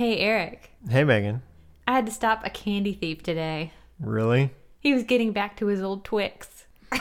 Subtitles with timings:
[0.00, 0.70] Hey, Eric.
[0.88, 1.42] Hey, Megan.
[1.86, 3.74] I had to stop a candy thief today.
[3.98, 4.50] Really?
[4.78, 6.64] He was getting back to his old Twix.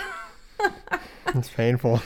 [1.28, 2.02] It's painful.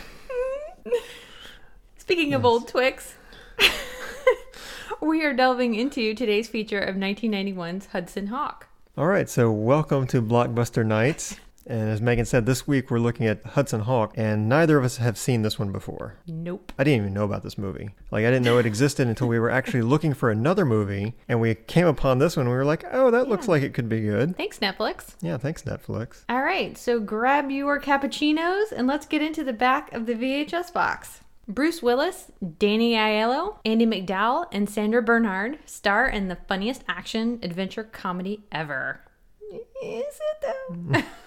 [1.98, 3.16] Speaking of old Twix,
[5.02, 8.68] we are delving into today's feature of 1991's Hudson Hawk.
[8.96, 11.38] All right, so welcome to Blockbuster Nights.
[11.66, 14.98] And as Megan said, this week we're looking at Hudson Hawk, and neither of us
[14.98, 16.18] have seen this one before.
[16.28, 16.74] Nope.
[16.78, 17.90] I didn't even know about this movie.
[18.12, 21.40] Like, I didn't know it existed until we were actually looking for another movie, and
[21.40, 23.88] we came upon this one, and we were like, oh, that looks like it could
[23.88, 24.36] be good.
[24.36, 25.16] Thanks, Netflix.
[25.22, 26.26] Yeah, thanks, Netflix.
[26.28, 30.74] All right, so grab your cappuccinos and let's get into the back of the VHS
[30.74, 31.22] box.
[31.48, 37.84] Bruce Willis, Danny Aiello, Andie MacDowell, and Sandra Bernhard star in the funniest action adventure
[37.84, 39.02] comedy ever.
[39.52, 41.02] Is it though?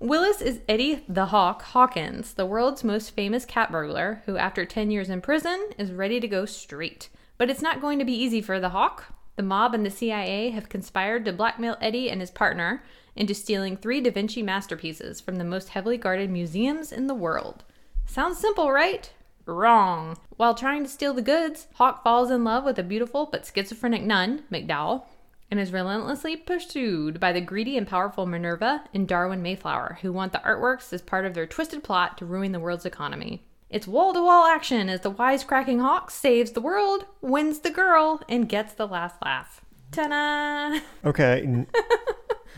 [0.00, 4.90] Willis is Eddie the Hawk Hawkins, the world's most famous cat burglar, who, after 10
[4.90, 7.08] years in prison, is ready to go straight.
[7.38, 9.14] But it's not going to be easy for the Hawk.
[9.36, 12.84] The mob and the CIA have conspired to blackmail Eddie and his partner
[13.16, 17.64] into stealing three Da Vinci masterpieces from the most heavily guarded museums in the world.
[18.06, 19.10] Sounds simple, right?
[19.46, 20.16] Wrong.
[20.36, 24.02] While trying to steal the goods, Hawk falls in love with a beautiful but schizophrenic
[24.02, 25.04] nun, MacDowell,
[25.50, 30.32] and is relentlessly pursued by the greedy and powerful Minerva and Darwin Mayflower, who want
[30.32, 33.44] the artworks as part of their twisted plot to ruin the world's economy.
[33.70, 38.20] It's wall to wall action as the wisecracking hawk saves the world, wins the girl,
[38.28, 39.64] and gets the last laugh.
[39.90, 40.80] Ta da!
[41.08, 41.66] Okay.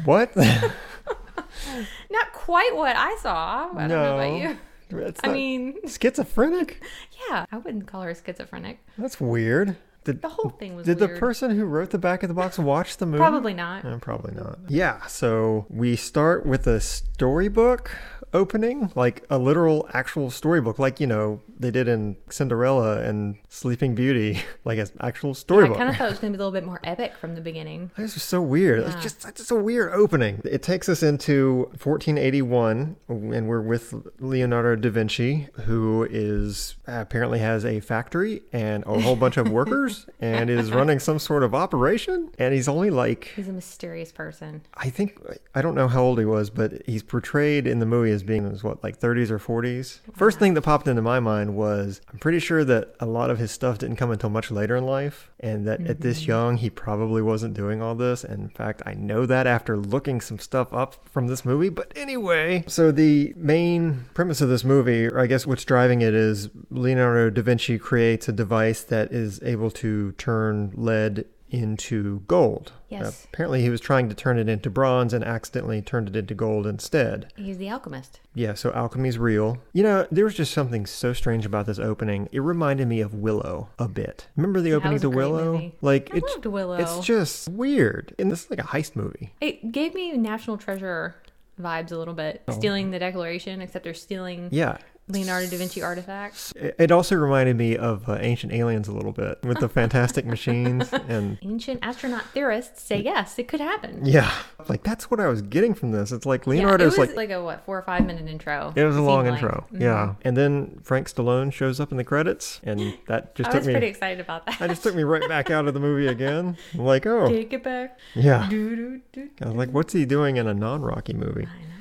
[0.04, 0.34] what?
[2.10, 3.70] Not quite what I saw.
[3.74, 4.58] I don't know about
[4.90, 5.12] No.
[5.24, 6.82] I mean, schizophrenic?
[7.28, 8.78] yeah, I wouldn't call her schizophrenic.
[8.96, 9.76] That's weird.
[10.06, 11.16] Did, The whole thing was did weird.
[11.16, 13.18] the person who wrote the back of the box watch the movie?
[13.18, 13.84] Probably not.
[13.84, 14.58] Uh, probably not.
[14.68, 17.90] Yeah, so we start with a storybook
[18.32, 23.94] opening, like a literal actual storybook, like, you know, they did in Cinderella and Sleeping
[23.94, 25.78] Beauty, like an actual storybook.
[25.78, 25.78] I storybook.
[25.78, 27.40] kind of thought it was going to be a little bit more epic from the
[27.40, 27.90] beginning.
[27.96, 28.80] This was so weird.
[28.80, 30.40] It's just it's just a weird opening.
[30.44, 37.64] It takes us into 1481, and we're with Leonardo da Vinci, who is apparently has
[37.64, 42.30] a factory and a whole bunch of workers, and is running some sort of operation.
[42.38, 44.62] And he's only like He's a mysterious person.
[44.74, 45.18] I think
[45.54, 48.50] I don't know how old he was, but he's portrayed in the movie as being
[48.50, 50.00] was what like 30s or 40s.
[50.14, 53.38] First thing that popped into my mind was I'm pretty sure that a lot of
[53.38, 56.30] his stuff didn't come until much later in life, and that at this mm-hmm.
[56.30, 58.24] young he probably wasn't doing all this.
[58.24, 61.68] And in fact, I know that after looking some stuff up from this movie.
[61.68, 66.14] But anyway, so the main premise of this movie, or I guess what's driving it,
[66.14, 71.26] is Leonardo da Vinci creates a device that is able to turn lead
[71.62, 72.72] into gold.
[72.88, 73.26] Yes.
[73.32, 76.66] Apparently, he was trying to turn it into bronze and accidentally turned it into gold
[76.66, 77.32] instead.
[77.36, 78.20] He's the alchemist.
[78.34, 79.58] Yeah, so alchemy's real.
[79.72, 82.28] You know, there was just something so strange about this opening.
[82.32, 84.28] It reminded me of Willow a bit.
[84.36, 85.52] Remember the opening to Willow?
[85.54, 85.74] movie.
[85.80, 86.76] Like I it's loved Willow.
[86.76, 88.14] it's just weird.
[88.18, 89.34] And this is like a heist movie.
[89.40, 91.16] It gave me National Treasure
[91.60, 92.42] vibes a little bit.
[92.46, 92.52] Oh.
[92.52, 94.78] Stealing the Declaration, except they're stealing Yeah.
[95.08, 96.52] Leonardo da Vinci artifacts.
[96.56, 100.92] It also reminded me of uh, Ancient Aliens a little bit with the fantastic machines
[100.92, 104.00] and Ancient astronaut theorists say yes, it could happen.
[104.04, 104.32] yeah,
[104.68, 106.10] like that's what I was getting from this.
[106.10, 108.72] It's like Yeah, it Leonardo's was like like, a what four or five minute intro.
[108.74, 109.34] It was a long like.
[109.34, 109.80] intro, Mhm.
[109.80, 110.14] yeah.
[110.22, 113.66] And then Frank Stallone shows up in the credits, and that just I took was
[113.68, 113.74] me.
[113.74, 114.60] pretty excited about that.
[114.60, 116.56] I just took me right back out of the movie again.
[116.74, 117.98] I'm like, oh, Take it back.
[118.16, 118.48] yeah.
[118.50, 121.42] I was like, what's he doing in a non-Rocky movie?
[121.46, 121.75] I know.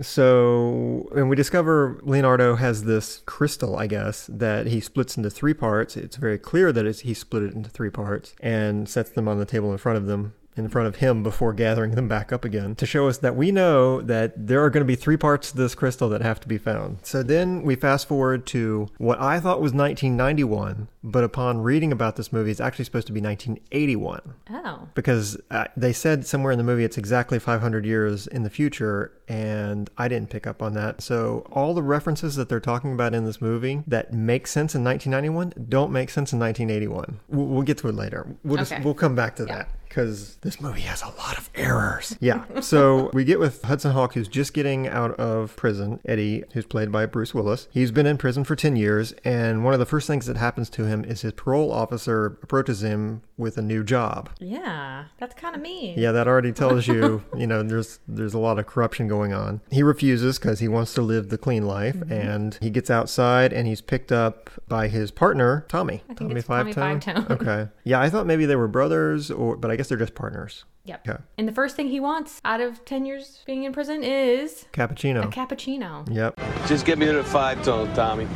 [0.00, 5.54] So, and we discover Leonardo has this crystal, I guess, that he splits into three
[5.54, 5.96] parts.
[5.96, 9.44] It's very clear that he split it into three parts and sets them on the
[9.44, 10.34] table in front of them.
[10.56, 13.50] In front of him before gathering them back up again to show us that we
[13.50, 16.48] know that there are going to be three parts to this crystal that have to
[16.48, 16.98] be found.
[17.02, 22.14] So then we fast forward to what I thought was 1991, but upon reading about
[22.16, 24.88] this movie, it's actually supposed to be 1981 Oh.
[24.94, 29.12] because uh, they said somewhere in the movie it's exactly 500 years in the future
[29.28, 33.14] and i didn't pick up on that so all the references that they're talking about
[33.14, 37.62] in this movie that make sense in 1991 don't make sense in 1981 we'll, we'll
[37.62, 38.82] get to it later we'll just Okay.
[38.82, 39.56] we'll come back to Yeah.
[39.56, 43.92] that because this movie has a lot of errors yeah so we get with hudson
[43.92, 48.04] hawk who's just getting out of prison eddie who's played by bruce willis he's been
[48.06, 51.04] in prison for 10 years and one of the first things that happens to him
[51.04, 55.98] is his parole officer approaches him with a new job Yeah, that's kind of mean.
[55.98, 59.60] yeah, that already tells you, you know, there's there's a lot of corruption going on.
[59.72, 62.12] He refuses because he wants to live the clean life, Mm-hmm.
[62.12, 65.94] and he gets outside and he's picked up by his partner, Tommy.
[66.08, 67.26] I think Tommy it's Tommy Five Five-Tone.
[67.40, 67.68] okay.
[67.82, 70.64] Yeah, I thought maybe they were brothers, or but I guess they're just partners.
[70.86, 71.08] Yep.
[71.08, 71.18] Okay.
[71.38, 75.24] And the first thing he wants out of 10 years being in prison is cappuccino.
[75.24, 76.04] a Cappuccino.
[76.06, 76.14] cappuccino.
[76.14, 76.40] Yep.
[76.66, 78.26] Just get me to the five tone, Tommy.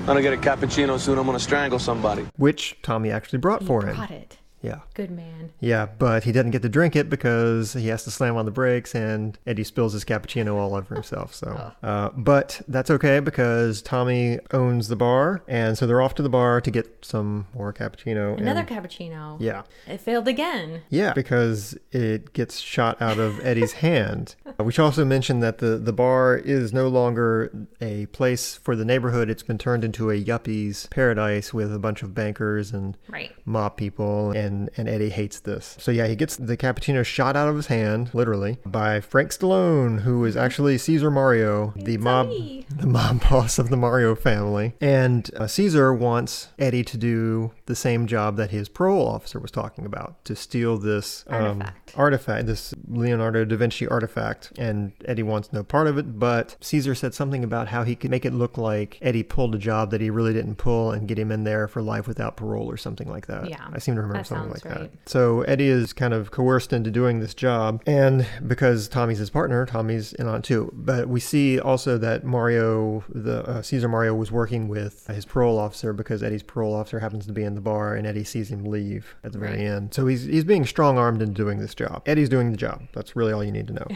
[0.00, 1.18] I'm gonna get a cappuccino soon.
[1.18, 2.26] I'm gonna strangle somebody.
[2.36, 3.96] Which Tommy actually brought He for him.
[3.96, 4.38] brought it.
[4.62, 4.80] Yeah.
[4.94, 5.52] Good man.
[5.60, 8.50] Yeah, but he doesn't get to drink it because he has to slam on the
[8.50, 11.34] brakes and Eddie spills his cappuccino all over himself.
[11.34, 16.22] So, uh, but that's okay because Tommy owns the bar, and so they're off to
[16.22, 18.36] the bar to get some more cappuccino.
[18.36, 19.36] Another and- cappuccino.
[19.40, 19.62] Yeah.
[19.86, 20.82] It failed again.
[20.90, 24.34] Yeah, because it gets shot out of Eddie's hand.
[24.44, 28.76] Uh, We should also mention that the, the bar is no longer a place for
[28.76, 29.30] the neighborhood.
[29.30, 33.32] It's been turned into a yuppies paradise with a bunch of bankers and Right.
[33.46, 35.76] mob people, and, and Eddie hates this.
[35.78, 40.00] So yeah, he gets the cappuccino shot out of his hand, literally, by Frank Stallone,
[40.00, 42.66] who is actually Caesar Mario, the mob Tommy.
[42.74, 44.74] the mob boss of the Mario family.
[44.80, 49.52] And uh, Caesar wants Eddie to do the same job that his parole officer was
[49.52, 51.92] talking about to steal this um, Artifact.
[51.96, 54.52] artifact, this Leonardo da Vinci artifact.
[54.58, 58.10] And Eddie wants no part of it, but Caesar said something about how he could
[58.10, 61.16] make it look like Eddie pulled a job that he really didn't pull and get
[61.16, 63.48] him in there for life without parole or something like that.
[63.48, 64.90] Yeah, I seem to remember something like right.
[64.92, 65.08] that.
[65.08, 69.64] So Eddie is kind of coerced into doing this job, and because Tommy's his partner,
[69.64, 70.72] Tommy's in on it too.
[70.74, 75.56] But we see also that Mario, the uh, Caesar Mario, was working with his parole
[75.56, 78.64] officer because Eddie's parole officer happens to be in the bar, and Eddie sees him
[78.64, 79.60] leave at the very Right.
[79.66, 79.94] end.
[79.94, 82.02] So he's he's being strong armed into doing this job.
[82.06, 82.82] Eddie's doing the job.
[82.92, 83.86] That's really all you need to know.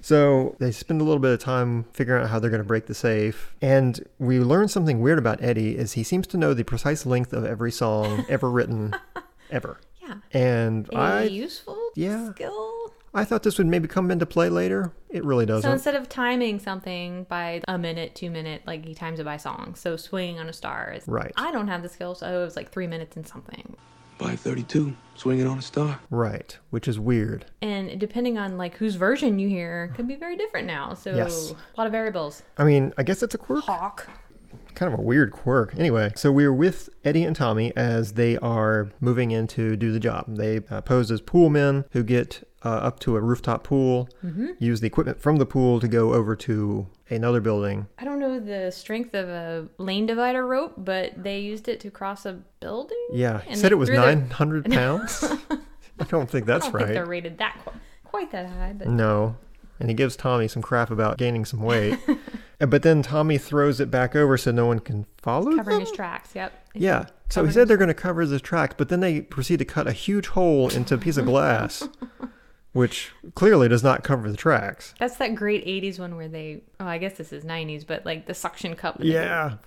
[0.00, 2.86] So they spend a little bit of time figuring out how they're going to break
[2.86, 3.54] the safe.
[3.62, 7.32] And we learn something weird about Eddie is he seems to know the precise length
[7.32, 8.94] of every song ever written
[9.50, 9.78] ever.
[10.02, 10.14] Yeah.
[10.32, 12.30] And A I useful yeah.
[12.32, 12.73] skill.
[13.14, 14.92] I thought this would maybe come into play later.
[15.08, 15.68] It really doesn't.
[15.68, 19.36] So instead of timing something by a minute, two minute, like he times it by
[19.36, 19.74] song.
[19.76, 21.32] So swinging on a star is Right.
[21.36, 23.76] I don't have the skill, so it was like three minutes and something.
[24.18, 26.00] 532, swinging on a star.
[26.10, 27.46] right, which is weird.
[27.62, 30.94] And depending on like whose version you hear, could be very different now.
[30.94, 31.52] So Yes.
[31.52, 32.42] a lot of variables.
[32.58, 33.64] I mean, I guess it's a quirk.
[33.64, 34.08] Hawk.
[34.74, 35.74] Kind of a weird quirk.
[35.78, 40.00] Anyway, so we're with Eddie and Tommy as they are moving in to do the
[40.00, 40.36] job.
[40.36, 44.08] They uh, pose as pool men who get uh, up to a rooftop pool,
[44.58, 47.86] use the equipment from the pool to go over to another building.
[47.98, 51.90] I don't know the strength of a lane divider rope, but they used it to
[51.90, 52.96] cross a building.
[53.12, 55.22] Yeah, he And said it was threw their- 900 pounds.
[56.00, 57.08] I don't think that's I don't think they're right.
[57.08, 57.72] rated that qu-
[58.04, 59.36] quite that high, but No.
[59.80, 61.98] And he gives Tommy some crap about gaining some weight.
[62.66, 65.86] But then Tommy throws it back over so no one can follow covering them?
[65.86, 66.30] his tracks.
[66.34, 66.52] Yep.
[66.74, 67.06] Yeah.
[67.30, 69.86] So he said they're going to cover the tracks, but then they proceed to cut
[69.86, 71.88] a huge hole into a piece of glass,
[72.72, 74.94] which clearly does not cover the tracks.
[74.98, 78.26] That's that great 80s one where they, oh, I guess this is 90s, but like
[78.26, 78.96] the suction cup.
[78.96, 79.54] and they go, Yeah.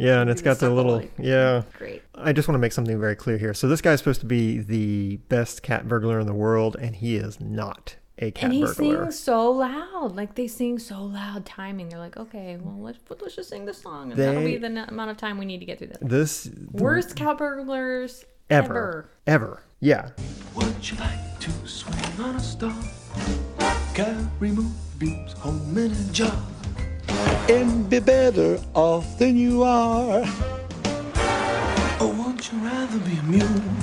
[0.00, 1.62] Yeah, and it's got the little like- yeah.
[1.76, 2.02] Great.
[2.14, 3.52] I just want to make something very clear here.
[3.52, 7.16] So this guy's supposed to be the best cat burglar in the world, and he
[7.16, 8.74] is not a cat And he burglar.
[9.04, 10.16] sings so loud.
[10.16, 11.88] Like they sing so loud timing.
[11.88, 14.10] They're like, okay, well, let's, let's just sing this song.
[14.12, 15.98] And that'll be the n- amount of time we need to get through this.
[16.00, 19.08] This Worst cat burglars ever, ever.
[19.26, 20.10] ever, yeah.
[20.54, 22.74] Would you like to swing on a star?
[23.94, 26.36] Carry moonbeams home in a jar.
[27.48, 30.20] And be better off than you are.
[32.00, 33.76] Or would you rather be immune?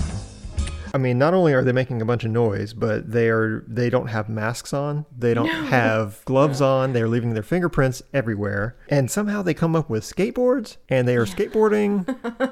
[0.96, 3.90] I mean, not only are they making a bunch of noise, but they are they
[3.90, 5.06] don't have masks on.
[5.18, 6.94] They don't have gloves on.
[6.94, 8.78] They're leaving their fingerprints everywhere.
[8.90, 12.06] And somehow they come up with skateboards and they are skateboarding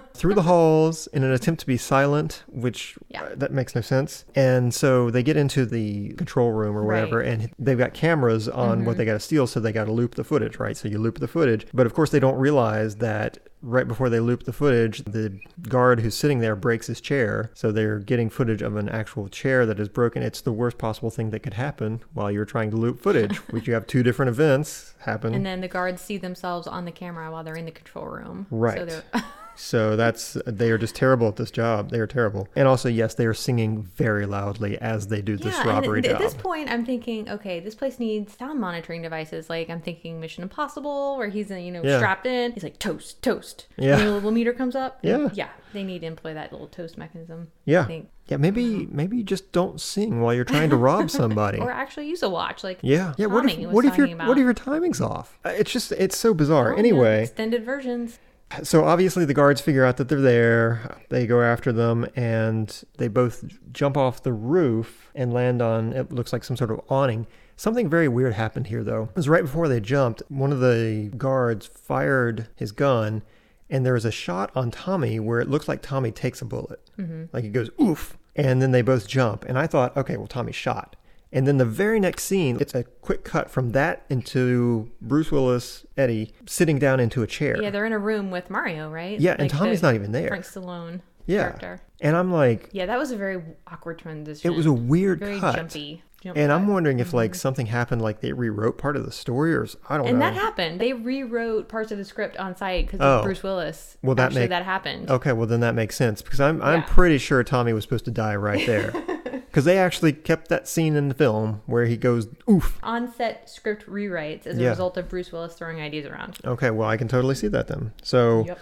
[0.14, 3.24] through the halls in an attempt to be silent, which Yeah.
[3.24, 4.26] uh, that makes no sense.
[4.36, 7.28] And so they get into the control room or whatever Right.
[7.28, 10.16] and they've got cameras on what they got to steal, so they got to loop
[10.16, 10.76] the footage, right?
[10.76, 14.20] So you loop the footage, but of course they don't realize that right before they
[14.20, 15.34] loop the footage, the
[15.70, 17.50] guard who's sitting there breaks his chair.
[17.54, 20.22] So they're getting footage of an actual chair that is broken.
[20.22, 23.66] It's the worst possible thing that could happen while you're trying to loop footage, which
[23.68, 25.34] you have two different events happen.
[25.34, 28.48] And then the guards see themselves on the camera while they're in the control room.
[28.50, 28.86] So Right.
[28.86, 29.04] they're,
[29.56, 31.90] So that's they are just terrible at this job.
[31.92, 32.48] They are terrible.
[32.56, 36.06] And also, yes, they are singing very loudly as they do this yeah, robbery at
[36.06, 36.20] job.
[36.20, 39.50] this point, I'm thinking, okay, this place needs sound monitoring devices.
[39.50, 41.98] Like I'm thinking Mission Impossible, where he's uh, you know Yeah.
[41.98, 42.52] strapped in.
[42.54, 43.68] He's like toast, toast.
[43.78, 43.98] Yeah.
[44.00, 45.00] And the little meter comes up.
[45.04, 45.30] Yeah.
[45.34, 45.50] yeah.
[45.74, 47.48] They need to employ that little toast mechanism.
[47.66, 47.88] Yeah,
[48.28, 48.38] yeah.
[48.38, 51.58] Maybe maybe you just don't sing while you're trying to rob somebody.
[51.58, 53.26] Or actually use a watch, like yeah, yeah.
[53.26, 54.38] What if what if your talking what about.
[54.38, 55.40] if your timing's off?
[55.44, 56.70] Uh, It's just it's so bizarre.
[56.70, 58.20] Oh, yeah, anyway, extended versions.
[58.62, 60.98] So obviously the guards figure out that they're there.
[61.10, 66.12] They go after them, and they both jump off the roof and land on it
[66.12, 67.26] looks like some sort of awning.
[67.56, 69.04] Something very weird happened here, though.
[69.04, 70.24] It was right before they jumped.
[70.28, 73.24] One of the guards fired his gun,
[73.70, 76.80] and there was a shot on Tommy where it looks like Tommy takes a bullet,
[76.98, 77.26] mm-hmm.
[77.32, 79.46] like he goes oof, and then they both jump.
[79.46, 80.96] And I thought, okay, well Tommy shot.
[81.34, 85.86] And then the very next scene, it's a quick cut from that into Bruce Willis,
[85.98, 87.62] Eddie, sitting down into a chair.
[87.62, 89.20] Yeah, they're in a room with Mario, right?
[89.20, 90.28] Yeah, and Tommy's not even there.
[90.28, 91.02] Frank Stallone.
[91.26, 91.44] Yeah.
[91.44, 91.82] character.
[92.02, 94.52] And I'm like, Yeah, that was a very awkward transition.
[94.52, 95.56] it was a weird very cut.
[95.56, 96.04] jumpy.
[96.22, 97.38] jump And I'm wondering if like mm-hmm.
[97.38, 100.26] something happened, like they rewrote part of the story, or I don't And know.
[100.26, 100.82] And that happened.
[100.82, 103.20] They rewrote parts of the script on site because Oh.
[103.20, 103.98] of Bruce Willis.
[104.04, 105.10] Well, that Actually, make- that happened.
[105.10, 106.86] Okay, well then that makes sense because I'm I'm Yeah.
[106.90, 108.92] pretty sure Tommy was supposed to die right there
[109.54, 112.80] because they actually kept that scene in the film where he goes oof.
[112.82, 114.70] On-set script rewrites as a Yeah.
[114.70, 116.40] result of Bruce Willis throwing ideas around.
[116.44, 117.92] Okay, well I can totally see that then.
[118.02, 118.60] So Yep.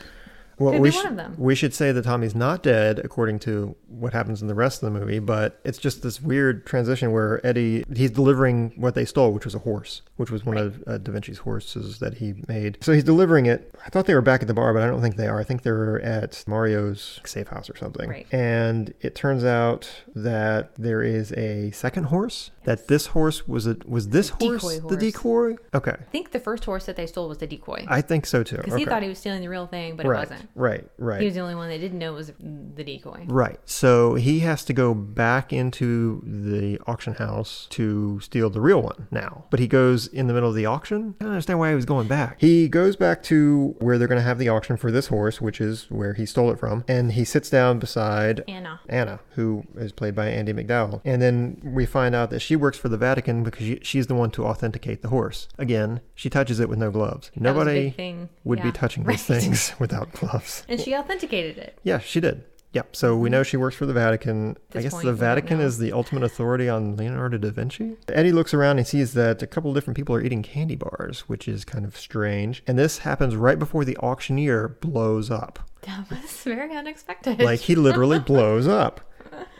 [0.61, 1.35] Well, Could we be one of them.
[1.37, 4.93] we should say that Tommy's not dead according to what happens in the rest of
[4.93, 9.31] the movie, but it's just this weird transition where Eddie he's delivering what they stole,
[9.31, 12.77] which was a horse, which was one of uh, Da Vinci's horses that he made.
[12.81, 13.73] So he's delivering it.
[13.85, 15.39] I thought they were back at the bar, but I don't think they are.
[15.39, 18.09] I think they're at Mario's safe house or something.
[18.09, 18.27] Right.
[18.31, 22.51] And it turns out that there is a second horse.
[22.63, 24.97] That this horse was a was this horse Decoy the horse.
[24.97, 25.55] decoy?
[25.73, 25.91] Okay.
[25.99, 27.85] I think the first horse that they stole was the decoy.
[27.87, 28.57] I think so too.
[28.57, 28.81] Because Okay.
[28.83, 30.17] he thought he was stealing the real thing, but right.
[30.27, 30.49] it wasn't.
[30.55, 30.87] Right.
[30.97, 31.19] Right.
[31.19, 33.25] He was the only one that didn't know it was the decoy.
[33.27, 33.59] Right.
[33.65, 39.07] So he has to go back into the auction house to steal the real one
[39.11, 39.45] now.
[39.49, 41.15] But he goes in the middle of the auction.
[41.19, 42.37] I don't understand why he was going back.
[42.39, 45.61] He goes back to where they're going to have the auction for this horse, which
[45.61, 46.83] is where he stole it from.
[46.87, 48.79] And he sits down beside Anna.
[48.89, 51.01] Anna, who is played by Andie MacDowell.
[51.05, 54.15] And then we find out that she works for the Vatican because she, she's the
[54.15, 55.47] one to authenticate the horse.
[55.57, 57.31] Again, she touches it with no gloves.
[57.35, 59.17] Nobody would be touching Right.
[59.17, 60.40] these things without gloves.
[60.67, 61.77] And she authenticated it.
[61.83, 62.43] Yeah, she did.
[62.73, 62.95] Yep.
[62.95, 64.55] So we know she works for the Vatican.
[64.73, 67.97] I guess point, the Vatican is the ultimate authority on Leonardo da Vinci.
[68.07, 71.21] Eddie looks around and sees that a couple of different people are eating candy bars,
[71.21, 72.63] which is kind of strange.
[72.65, 75.59] And this happens right before the auctioneer blows up.
[75.81, 77.41] That was very unexpected.
[77.41, 79.01] Like he literally blows up.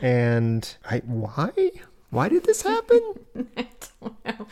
[0.00, 1.50] And I why?
[2.10, 3.14] Why did this happen?
[3.56, 3.68] I
[4.00, 4.46] don't know.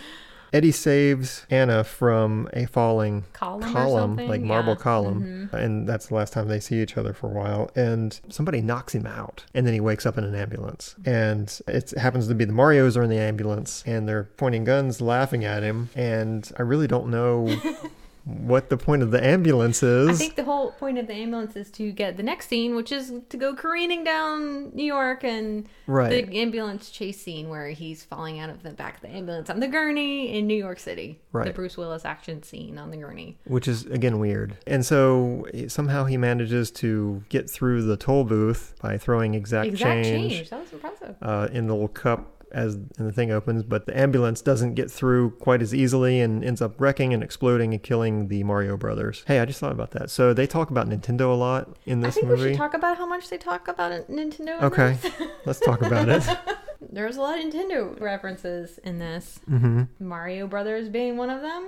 [0.53, 4.75] Eddie saves Anna from a falling Column column, like marble Yeah.
[4.75, 4.83] Mm-hmm.
[4.83, 7.71] column, and that's the last time they see each other for a while.
[7.77, 10.97] And somebody knocks him out, and then he wakes up in an ambulance.
[11.05, 15.01] And it happens to be the Mario's are in the ambulance, and they're pointing guns,
[15.01, 15.89] laughing at him.
[15.95, 17.57] And I really don't know
[18.47, 20.09] what the point of the ambulance is.
[20.09, 22.93] I think the whole point of the ambulance is to get the next scene, which
[22.93, 26.27] is to go careening down New York and Right.
[26.27, 29.61] the ambulance chase scene where he's falling out of the back of the ambulance on
[29.61, 31.21] the gurney in New York City.
[31.33, 31.47] Right.
[31.47, 33.39] The Bruce Willis action scene on the gurney.
[33.45, 34.57] which is again weird.
[34.67, 40.05] And so somehow he manages to get through the toll booth by throwing exact, Exact
[40.05, 40.51] change, change.
[40.51, 41.17] That was impressive.
[41.23, 43.63] uh, in the little cup as and the thing opens.
[43.63, 47.73] But the ambulance doesn't get through quite as easily and ends up wrecking and exploding
[47.73, 49.25] and killing the Mario brothers.
[49.27, 50.11] Hey, I just thought about that.
[50.11, 52.51] So they talk about Nintendo a lot in this I think we movie.
[52.51, 54.59] should talk about how much they talk about Nintendo.
[54.59, 54.97] in okay,
[55.45, 56.23] let's talk about it.
[56.93, 59.39] There's a lot of Nintendo references in this.
[59.47, 61.65] hmm Mario Brothers being one of them.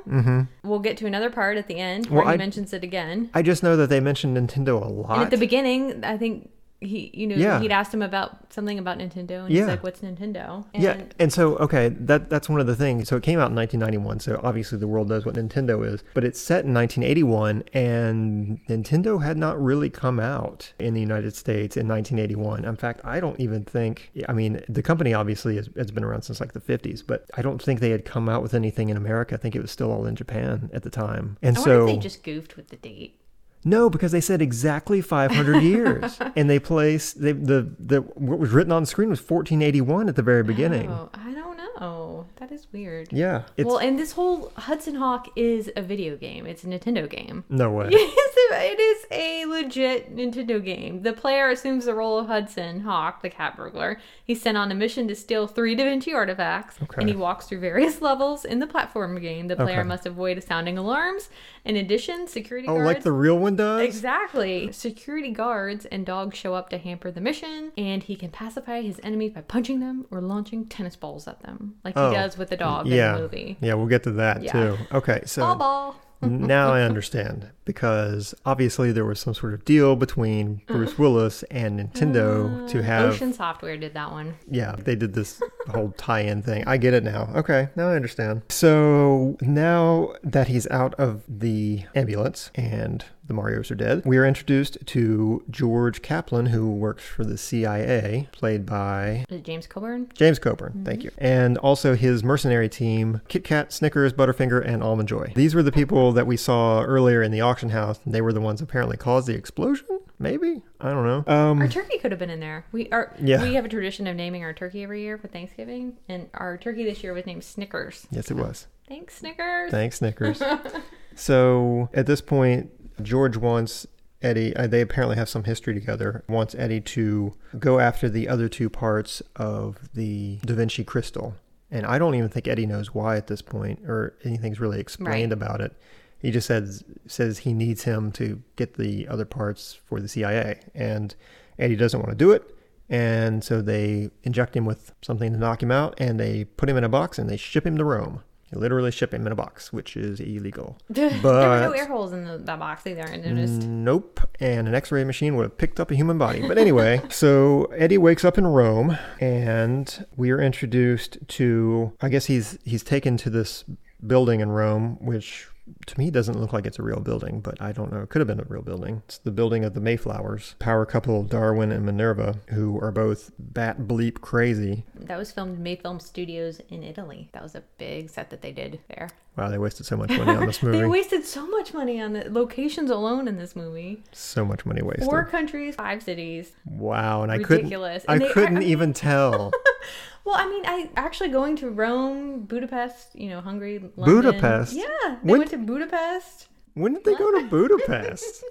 [0.62, 2.82] hmm We'll get to another part at the end where Well, he I- mentions it
[2.82, 3.30] again.
[3.34, 5.14] I just know that they mentioned Nintendo a lot.
[5.16, 6.50] And at the beginning, I think
[6.82, 7.60] he, you know, Yeah.
[7.60, 9.60] he'd asked him about something about Nintendo, and Yeah.
[9.60, 13.08] he's like, "What's Nintendo?" And yeah, and so okay, that that's one of the things.
[13.08, 16.24] So it came out in 1991, so obviously the world knows what Nintendo is, but
[16.24, 21.76] it's set in 1981, and Nintendo had not really come out in the United States
[21.76, 22.64] in 1981.
[22.64, 24.10] In fact, I don't even think.
[24.28, 27.42] I mean, the company obviously has, has been around since like the 50s, but I
[27.42, 29.34] don't think they had come out with anything in America.
[29.34, 31.94] I think it was still all in Japan at the time, and I so if
[31.94, 33.18] they just goofed with the date.
[33.64, 38.50] No, because they said exactly 500 years, and they placed they, the the what was
[38.50, 40.90] written on the screen was 1481 at the very beginning.
[40.90, 42.26] Oh, I don't know.
[42.36, 43.12] That is weird.
[43.12, 46.46] Yeah, well, and this whole Hudson Hawk is a video game.
[46.46, 47.44] It's a Nintendo game.
[47.48, 47.88] no way.
[47.90, 48.12] Yes,
[48.54, 51.02] it is a legit Nintendo game.
[51.02, 53.98] The player assumes the role of Hudson Hawk, the cat burglar.
[54.24, 57.00] He's sent on a mission to steal three Da Vinci artifacts, Okay.
[57.00, 59.48] and he walks through various levels in the platform game.
[59.48, 59.88] The player Okay.
[59.88, 61.28] must avoid sounding alarms.
[61.64, 62.86] In addition, security Oh, guards.
[62.86, 63.82] like the real one does?
[63.82, 64.72] Exactly.
[64.72, 68.98] Security guards and dogs show up to hamper the mission, and he can pacify his
[69.04, 72.50] enemies by punching them or launching tennis balls at them, like Oh, he does with
[72.50, 73.10] the dog yeah.
[73.10, 73.56] in the movie.
[73.60, 74.52] Yeah, we'll get to that Yeah.
[74.52, 74.76] too.
[74.92, 75.96] Okay, so Ball ball.
[76.22, 80.98] Now I understand because obviously there was some sort of deal between Bruce mm.
[80.98, 82.84] Willis and Nintendo to mm.
[82.84, 84.36] have Ocean Software did that one.
[84.50, 86.64] yeah, they did this whole tie-in thing.
[86.66, 87.30] I get it now.
[87.34, 88.42] Okay, now I understand.
[88.48, 94.26] So now that he's out of the ambulance and the Marios are dead, we are
[94.26, 100.08] introduced to George Kaplan, who works for the CIA, played by Is it James Coburn?
[100.14, 101.10] James Coburn, thank you.
[101.18, 105.32] And also his mercenary team, Kit Kat, Snickers, Butterfinger, and Almond Joy.
[105.34, 108.32] These were the people that we saw earlier in the auction house, and they were
[108.32, 109.86] the ones apparently caused the explosion?
[110.18, 110.62] Maybe?
[110.80, 111.24] I don't know.
[111.26, 112.64] Our Um, turkey could have been in there.
[112.70, 113.42] We are Yeah.
[113.42, 116.84] we have a tradition of naming our turkey every year for Thanksgiving, and our turkey
[116.84, 118.06] this year was named Snickers.
[118.10, 118.68] yes, it was.
[118.88, 119.70] Thanks, Snickers.
[119.70, 120.40] Thanks, Snickers.
[121.14, 122.70] so at this point,
[123.04, 123.86] George wants
[124.22, 128.48] Eddie, uh, they apparently have some history together, wants Eddie to go after the other
[128.48, 131.34] two parts of the Da Vinci crystal.
[131.70, 135.32] And I don't even think Eddie knows why at this point or anything's really explained
[135.32, 135.32] Right.
[135.32, 135.72] about it.
[136.18, 140.60] He just says says he needs him to get the other parts for the CIA.
[140.74, 141.14] And
[141.58, 142.54] Eddie doesn't want to do it.
[142.88, 146.76] And so they inject him with something to knock him out and they put him
[146.76, 148.22] in a box and they ship him to Rome.
[148.52, 150.76] They literally ship him in a box, which is illegal.
[150.90, 153.08] there were no air holes in the, that box either.
[153.08, 153.62] I noticed.
[153.62, 154.20] Nope.
[154.40, 156.46] And an x ray machine would have picked up a human body.
[156.46, 162.26] But anyway, so Eddie wakes up in Rome and we are introduced to I guess
[162.26, 163.64] he's he's taken to this
[164.06, 165.48] building in Rome, which
[165.86, 168.00] to me it doesn't look like it's a real building, but I don't know.
[168.02, 169.02] It could have been a real building.
[169.06, 170.54] It's the building of the Mayflowers.
[170.58, 174.84] Power couple Darwin and Minerva, who are both bat bleep crazy.
[174.96, 177.28] That was filmed in Mayfilm Studios in Italy.
[177.32, 179.10] That was a big set that they did there.
[179.36, 180.78] Wow, they wasted so much money on this movie.
[180.78, 184.02] They wasted so much money on the locations alone in this movie.
[184.12, 185.04] so much money wasted.
[185.06, 186.52] Four countries, five cities.
[186.66, 189.50] Wow, and I couldn't And I couldn't mean- even tell.
[190.24, 194.20] Well, I mean, I actually going to Rome, Budapest, you know, Hungary, London.
[194.22, 194.72] Budapest?
[194.72, 196.46] Yeah, they When- went to Budapest.
[196.74, 198.44] When did they go to Budapest?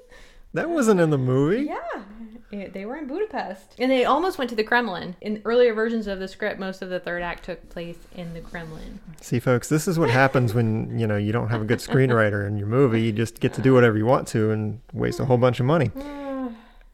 [0.53, 1.63] That wasn't in the movie.
[1.63, 1.77] Yeah,
[2.51, 5.15] Yeah, they were in Budapest, and they almost went to the Kremlin.
[5.21, 8.41] In earlier versions of the script, most of the third act took place in the
[8.41, 9.00] Kremlin.
[9.21, 12.45] See, folks, this is what happens when you know you don't have a good screenwriter
[12.45, 13.01] in your movie.
[13.01, 15.65] You just get to do whatever you want to and waste a whole bunch of
[15.65, 15.89] money.
[16.21, 16.30] Mm.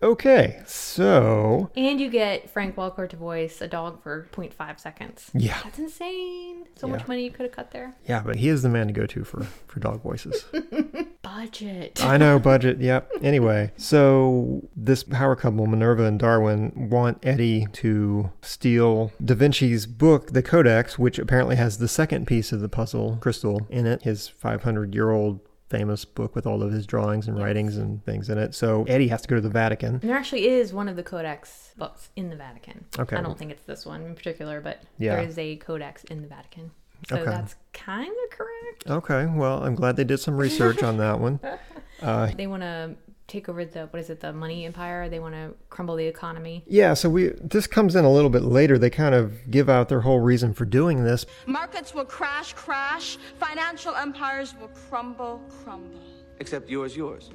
[0.02, 5.32] Okay, so And you get Frank Welker to voice a dog for 0.5 seconds.
[5.34, 6.66] yeah, That's insane.
[6.76, 6.94] So Yeah.
[6.94, 7.96] much money you could have cut there.
[8.08, 10.46] yeah, but he is the man to go to for for dog voices.
[11.24, 12.04] Budget.
[12.04, 12.80] I know budget.
[12.80, 13.12] Yep.
[13.22, 20.32] Anyway, so this power couple, Minerva and Darwin, want Eddie to steal Da Vinci's book,
[20.32, 24.04] the Codex, which apparently has the second piece of the puzzle crystal in it.
[24.04, 28.30] His 500 year old famous book with all of his drawings and writings and things
[28.30, 28.56] in it.
[28.56, 30.00] So Eddie has to go to the Vatican.
[30.00, 32.86] There actually is one of the Codex books in the Vatican.
[32.98, 33.18] Okay.
[33.18, 35.16] I don't think it's this one in particular, but Yeah.
[35.16, 36.72] there is a Codex in the Vatican.
[37.10, 37.30] So Okay.
[37.30, 38.88] that's kind of correct.
[38.90, 39.26] Okay.
[39.26, 41.40] Well, I'm glad they did some research on that one.
[42.00, 42.96] Uh, They want to
[43.28, 45.10] take over the what is it, the money empire?
[45.10, 46.64] They want to crumble the economy.
[46.68, 46.94] yeah.
[46.94, 48.78] So we this comes in a little bit later.
[48.78, 51.26] They kind of give out their whole reason for doing this.
[51.46, 53.18] Markets will crash, crash.
[53.40, 56.00] Financial empires will crumble, crumble.
[56.40, 57.32] Except yours, yours.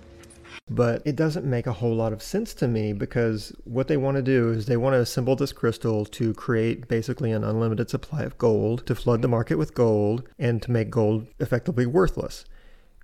[0.70, 4.16] but it doesn't make a whole lot of sense to me because what they want
[4.16, 8.22] to do is they want to assemble this crystal to create basically an unlimited supply
[8.22, 12.44] of gold to flood the market with gold and to make gold effectively worthless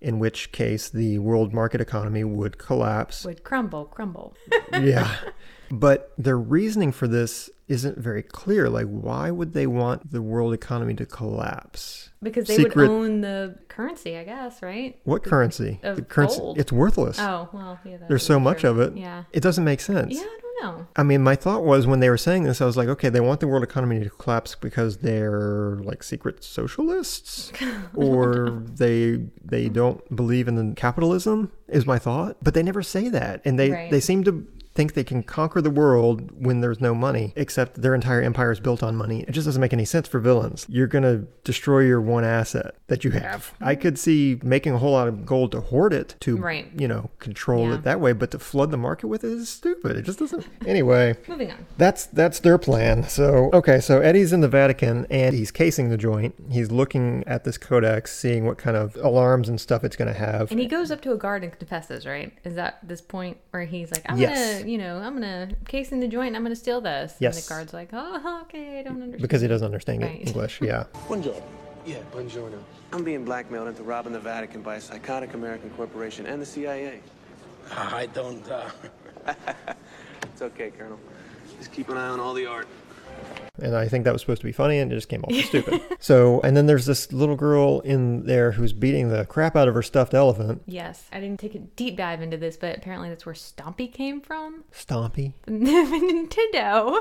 [0.00, 4.34] in which case the world market economy would collapse Would crumble, crumble.
[4.72, 5.16] yeah
[5.70, 10.54] but their reasoning for this isn't very clear like why would they want the world
[10.54, 14.98] economy to collapse Because they Secret- would own the currency, I guess, right?
[15.04, 16.58] what currency of the currency gold.
[16.58, 17.98] it's worthless Oh, well, yeah.
[18.08, 19.24] there's so much of it Yeah.
[19.32, 20.86] it doesn't make sense Yeah, I don't know.
[20.96, 23.20] I mean, my thought was when they were saying this, I was like, okay, they
[23.20, 27.52] want the world economy to collapse because they're like secret socialists,
[27.94, 31.52] or they they don't believe in the capitalism.
[31.68, 33.90] Is my thought, but they never say that, and they Right.
[33.90, 34.48] they seem to
[34.78, 38.60] think they can conquer the world when there's no money, except their entire empire is
[38.60, 39.24] built on money.
[39.26, 40.64] It just doesn't make any sense for villains.
[40.68, 43.52] You're gonna destroy your one asset that you have.
[43.60, 46.68] I could see making a whole lot of gold to hoard it to, Right.
[46.78, 47.74] you know, control Yeah.
[47.74, 49.96] it that way, but to flood the market with it is stupid.
[49.96, 50.46] It just doesn't.
[50.64, 51.16] Anyway.
[51.28, 51.66] Moving on.
[51.76, 53.02] That's that's their plan.
[53.02, 56.36] So okay, so Eddie's in the Vatican and he's casing the joint.
[56.50, 60.18] He's looking at this codex, seeing what kind of alarms and stuff it's going to
[60.18, 60.52] have.
[60.52, 62.32] And he goes up to a guard and confesses, right?
[62.44, 64.58] Is that this point where he's like, I'm Yes.
[64.60, 67.14] gonna, you know, I'm gonna case in the joint, I'm gonna steal this.
[67.18, 67.36] Yes.
[67.36, 69.22] And the guard's like, oh, okay, I don't understand.
[69.22, 70.26] because he doesn't understand Right.
[70.26, 70.60] English.
[70.68, 70.84] Yeah.
[71.08, 71.42] Buongiorno.
[71.86, 72.58] Yeah, buongiorno.
[72.92, 77.00] I'm being blackmailed into robbing the Vatican by a psychotic American corporation and the CIA.
[77.74, 78.68] I don't, uh...
[80.32, 80.98] It's okay, Colonel.
[81.58, 82.68] Just keep an eye on all the art.
[83.60, 85.44] And I think that was supposed to be funny and it just came off as
[85.46, 85.80] stupid.
[86.00, 89.74] So, and then there's this little girl in there who's beating the crap out of
[89.74, 90.62] her stuffed elephant.
[90.66, 94.20] Yes, I didn't take a deep dive into this, but apparently that's where Stompy came
[94.20, 94.62] from.
[94.72, 95.32] Stompy.
[95.48, 97.00] Nintendo.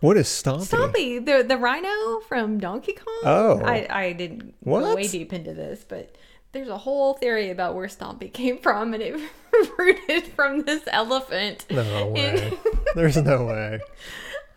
[0.00, 0.68] What is Stompy?
[0.68, 3.20] Stompy, the the rhino from Donkey Kong.
[3.24, 3.60] Oh.
[3.64, 4.80] I, I didn't What?
[4.80, 6.14] go way deep into this, but
[6.52, 9.20] there's a whole theory about where Stompy came from, and it
[9.78, 11.66] rooted from this elephant.
[11.70, 12.52] No way.
[12.94, 13.80] There's no way.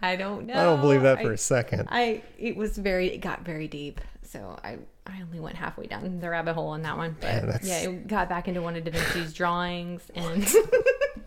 [0.01, 0.53] I don't know.
[0.53, 1.87] I don't believe that for I- a second.
[1.91, 6.19] I it was very it got very deep, so I I only went halfway down
[6.19, 7.15] the rabbit hole on that one.
[7.19, 10.43] But Man, yeah, it got back into one of Da Vinci's drawings, and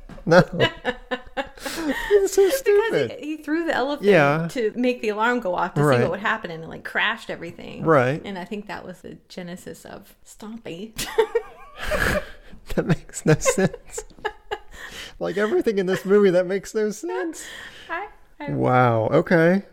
[0.26, 0.42] No.
[0.56, 3.16] it's so because stupid.
[3.20, 4.46] he, he threw the elephant Yeah.
[4.50, 7.30] to make the alarm go off to see what would happen, and it like crashed
[7.30, 7.82] everything.
[7.84, 8.20] Right.
[8.24, 10.92] And I think that was the genesis of Stompy.
[12.76, 14.04] That makes no sense.
[15.18, 17.44] like everything in this movie that makes no sense.
[17.88, 18.06] I,
[18.48, 19.08] Wow.
[19.08, 19.62] Okay.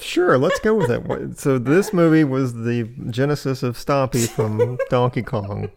[0.00, 0.36] Sure.
[0.36, 1.38] Let's go with it.
[1.38, 5.70] So this movie was the genesis of Stompy from Donkey Kong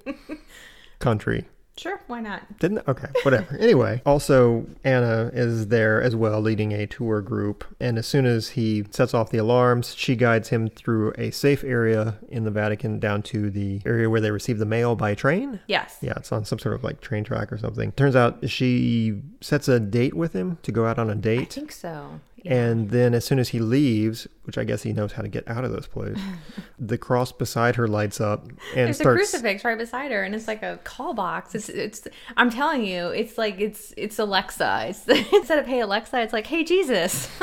[0.99, 1.47] Country.
[1.77, 2.59] Sure, why not?
[2.59, 3.57] Didn't okay, whatever.
[3.67, 7.65] Anyway, also Anna is there as well, leading a tour group.
[7.79, 11.63] And as soon as he sets off the alarms, she guides him through a safe
[11.63, 15.59] area in the Vatican down to the area where they receive the mail by train.
[15.67, 15.97] Yes.
[16.01, 17.91] Yeah, it's on some sort of like train track or something.
[17.93, 21.41] Turns out she sets a date with him to go out on a date.
[21.41, 22.19] I think so.
[22.43, 22.53] Yeah.
[22.53, 25.47] And then as soon as he leaves, which I guess he knows how to get
[25.47, 26.19] out of this place,
[26.79, 30.47] the cross beside her lights up and There's a crucifix right beside her, and it's
[30.47, 31.55] like a call box.
[31.55, 32.07] It's, it's.
[32.35, 34.85] I'm telling you, it's like it's, it's Alexa.
[34.89, 37.29] It's instead of Hey Alexa, it's like Hey Jesus.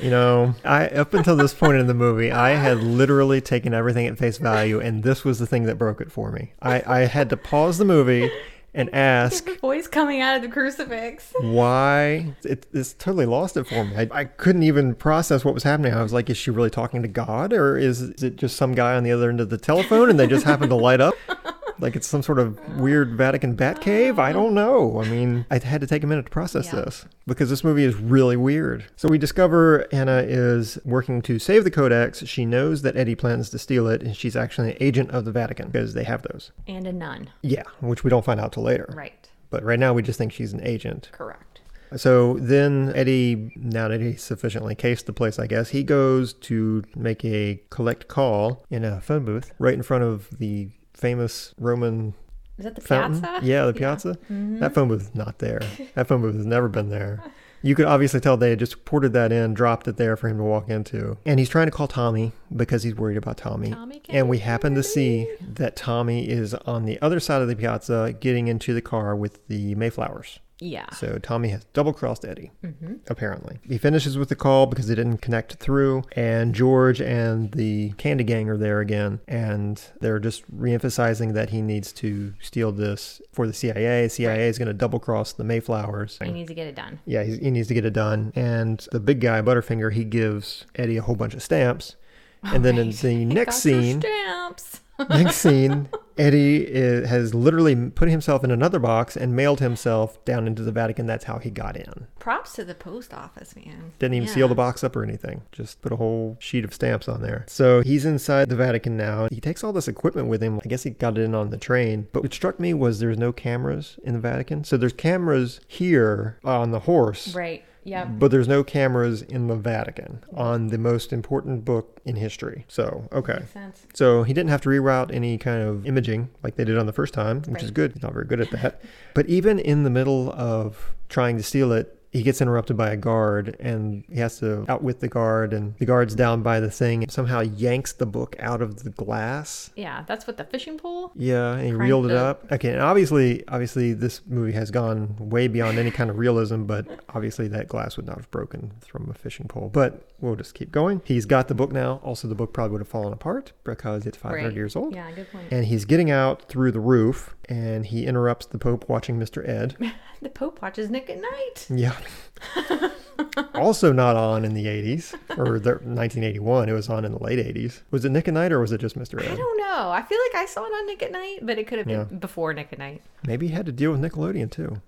[0.00, 4.06] You know, I up until this point in the movie, I had literally taken everything
[4.06, 6.52] at face value, and this was the thing that broke it for me.
[6.62, 8.30] I, I had to pause the movie
[8.74, 11.32] and ask voice coming out of the crucifix.
[11.40, 12.34] why.
[12.44, 13.96] It, it's totally lost it for me.
[13.96, 15.92] I, I couldn't even process what was happening.
[15.94, 18.74] I was like, is she really talking to God, or is, is it just some
[18.74, 21.14] guy on the other end of the telephone and they just happen to light up?
[21.80, 24.18] Like it's some sort of weird Vatican bat cave?
[24.18, 25.00] I don't know.
[25.00, 26.80] I mean, I had to take a minute to process Yeah.
[26.80, 28.84] this because this movie is really weird.
[28.96, 32.24] So we discover Anna is working to save the Codex.
[32.26, 35.32] She knows that Eddie plans to steal it, and she's actually an agent of the
[35.32, 36.50] Vatican because they have those.
[36.66, 37.30] And a nun.
[37.42, 38.92] Yeah, which we don't find out till later.
[38.96, 39.28] Right.
[39.50, 41.08] But right now we just think she's an agent.
[41.12, 41.60] Correct.
[41.96, 46.84] So then Eddie, now that he's sufficiently cased the place, I guess, he goes to
[46.94, 52.14] make a collect call in a phone booth right in front of the famous Roman
[52.58, 53.20] Is that the fountain.
[53.20, 53.36] piazza?
[53.38, 53.46] Mm-hmm.
[53.46, 54.18] Yeah, the piazza.
[54.60, 55.60] That phone booth is not there.
[55.94, 57.22] That phone booth has never been there.
[57.60, 60.36] You could obviously tell they had just ported that in, dropped it there for him
[60.38, 61.16] to walk into.
[61.26, 63.70] And he's trying to call Tommy because he's worried about Tommy.
[63.70, 67.56] Tommy and we happen to see that Tommy is on the other side of the
[67.56, 70.38] piazza getting into the car with the Mayflowers.
[70.60, 70.90] Yeah.
[70.90, 72.94] So Tommy has double crossed Eddie, mm-hmm.
[73.08, 73.58] apparently.
[73.62, 78.24] He finishes with the call because it didn't connect through, and George and the Candy
[78.24, 83.46] Gang are there again, and they're just reemphasizing that he needs to steal this for
[83.46, 84.08] the CIA.
[84.08, 86.18] CIA is going to double cross the Mayflowers.
[86.22, 87.00] He needs to get it done.
[87.06, 88.32] Yeah, he's, he needs to get it done.
[88.34, 91.96] And the big guy, Butterfinger, he gives Eddie a whole bunch of stamps.
[92.42, 94.80] And then in the next scene, Stamps.
[95.10, 96.66] Next scene, Eddie
[97.02, 101.06] i has literally put himself in another box and mailed himself down into the Vatican.
[101.06, 102.06] That's how he got in.
[102.18, 103.92] Props to the post office, man.
[103.98, 104.34] Didn't even Yeah.
[104.34, 105.42] seal the box up or anything.
[105.52, 107.44] Just put a whole sheet of stamps on there.
[107.48, 109.28] So he's inside the Vatican now.
[109.30, 110.60] He takes all this equipment with him.
[110.64, 112.08] I guess he got it in on the train.
[112.12, 114.64] But what struck me was there's no cameras in the Vatican.
[114.64, 117.34] So there's cameras here on the horse.
[117.34, 117.62] Right.
[117.88, 118.08] Yep.
[118.18, 122.64] But there's no cameras in the Vatican on the most important book in history.
[122.68, 123.38] So, okay.
[123.40, 123.86] Makes sense.
[123.94, 126.92] So he didn't have to reroute any kind of imaging like they did on the
[126.92, 127.92] first time, which is good.
[127.92, 128.82] He's not very good at that.
[129.14, 132.96] but even in the middle of trying to steal it, he gets interrupted by a
[132.96, 137.02] guard and he has to outwit the guard and the guard's down by the thing
[137.02, 139.70] and somehow yanks the book out of the glass.
[139.76, 141.12] Yeah, that's what the fishing pole.
[141.14, 142.50] Yeah, and he reeled it up.
[142.50, 146.64] Okay, and obviously, obviously, this movie has gone way beyond any kind of realism.
[146.64, 149.68] But obviously, that glass would not have broken from a fishing pole.
[149.72, 151.02] But we'll just keep going.
[151.04, 152.00] He's got the book now.
[152.02, 154.54] Also, the book probably would have fallen apart because it's 500 Right.
[154.54, 154.94] years old.
[154.94, 155.52] Yeah, good point.
[155.52, 159.46] And he's getting out through the roof, and he interrupts the Pope watching Mr.
[159.46, 159.76] Ed.
[160.22, 161.66] the Pope watches Nick at Nite.
[161.70, 161.94] Yeah.
[163.54, 166.68] also not on in the 80s or the 1981.
[166.68, 167.82] It was on in the late 80s.
[167.90, 169.20] Was it Nick at Nite or was it just Mr.
[169.20, 169.90] I don't know.
[169.90, 172.06] I feel like I saw it on Nick at Nite, but it could have been
[172.10, 172.16] Yeah.
[172.18, 173.02] before Nick at Nite.
[173.26, 174.80] Maybe he had to deal with Nickelodeon too.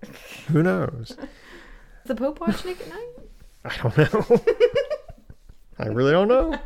[0.49, 1.17] Who knows?
[2.07, 3.09] The Pope watch Nick at Nite?
[3.65, 3.97] I don't
[4.31, 4.41] know.
[5.79, 6.59] I really don't know.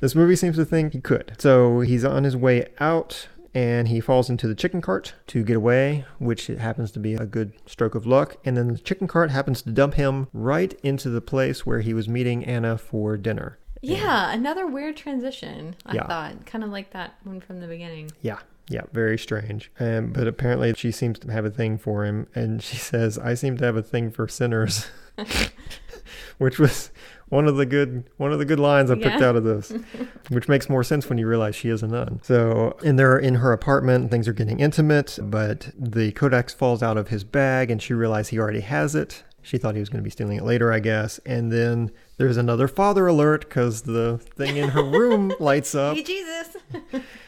[0.00, 1.32] This movie seems to think he could.
[1.38, 5.56] So he's on his way out and he falls into the chicken cart to get
[5.56, 8.36] away, which happens to be a good stroke of luck.
[8.44, 11.92] And then the chicken cart happens to dump him right into the place where he
[11.94, 13.58] was meeting Anna for dinner.
[13.82, 15.74] Yeah, another weird transition.
[15.84, 16.06] I Yeah.
[16.06, 18.10] thought, kind of like that one from the beginning.
[18.20, 18.38] Yeah.
[18.68, 19.72] Yeah, very strange.
[19.80, 23.34] Um, but apparently she seems to have a thing for him, and she says, "I
[23.34, 24.86] seem to have a thing for sinners,"
[26.38, 26.90] which was
[27.32, 29.72] one of the good one of the good lines I picked out of this,
[30.28, 32.20] which makes more sense when you realize she is a nun.
[32.22, 36.98] So, and they're in her apartment, things are getting intimate, but the codex falls out
[36.98, 39.24] of his bag, and she realizes he already has it.
[39.40, 41.18] She thought he was going to be stealing it later, I guess.
[41.24, 45.96] And then there's another father alert because the thing in her room lights up.
[45.96, 46.56] Hey, Jesus!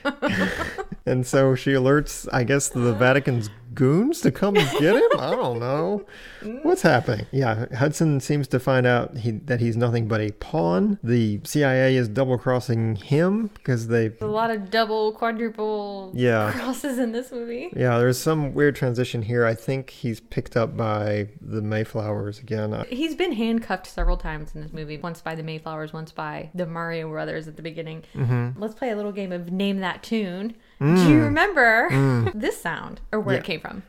[1.07, 5.03] And so she alerts, I guess, the Vatican's goons to come and get him?
[5.19, 6.05] I don't know.
[6.63, 7.27] What's happening?
[7.33, 10.99] Yeah, Hudson seems to find out he, that he's nothing but a pawn.
[11.03, 14.13] The CIA is double crossing him because they.
[14.21, 16.53] A lot of double, quadruple Yeah.
[16.53, 17.71] crosses in this movie.
[17.77, 19.45] Yeah, there's some weird transition here.
[19.45, 22.85] I think he's picked up by the Mayflowers again.
[22.89, 24.99] He's been handcuffed several times in this movie.
[24.99, 28.05] Once by the Mayflowers, once by the Mario Brothers at the beginning.
[28.15, 28.61] Mm-hmm.
[28.61, 30.55] Let's play a little game of name that tune.
[30.81, 30.97] Mm.
[30.97, 33.83] Do you remember this sound or where it came from?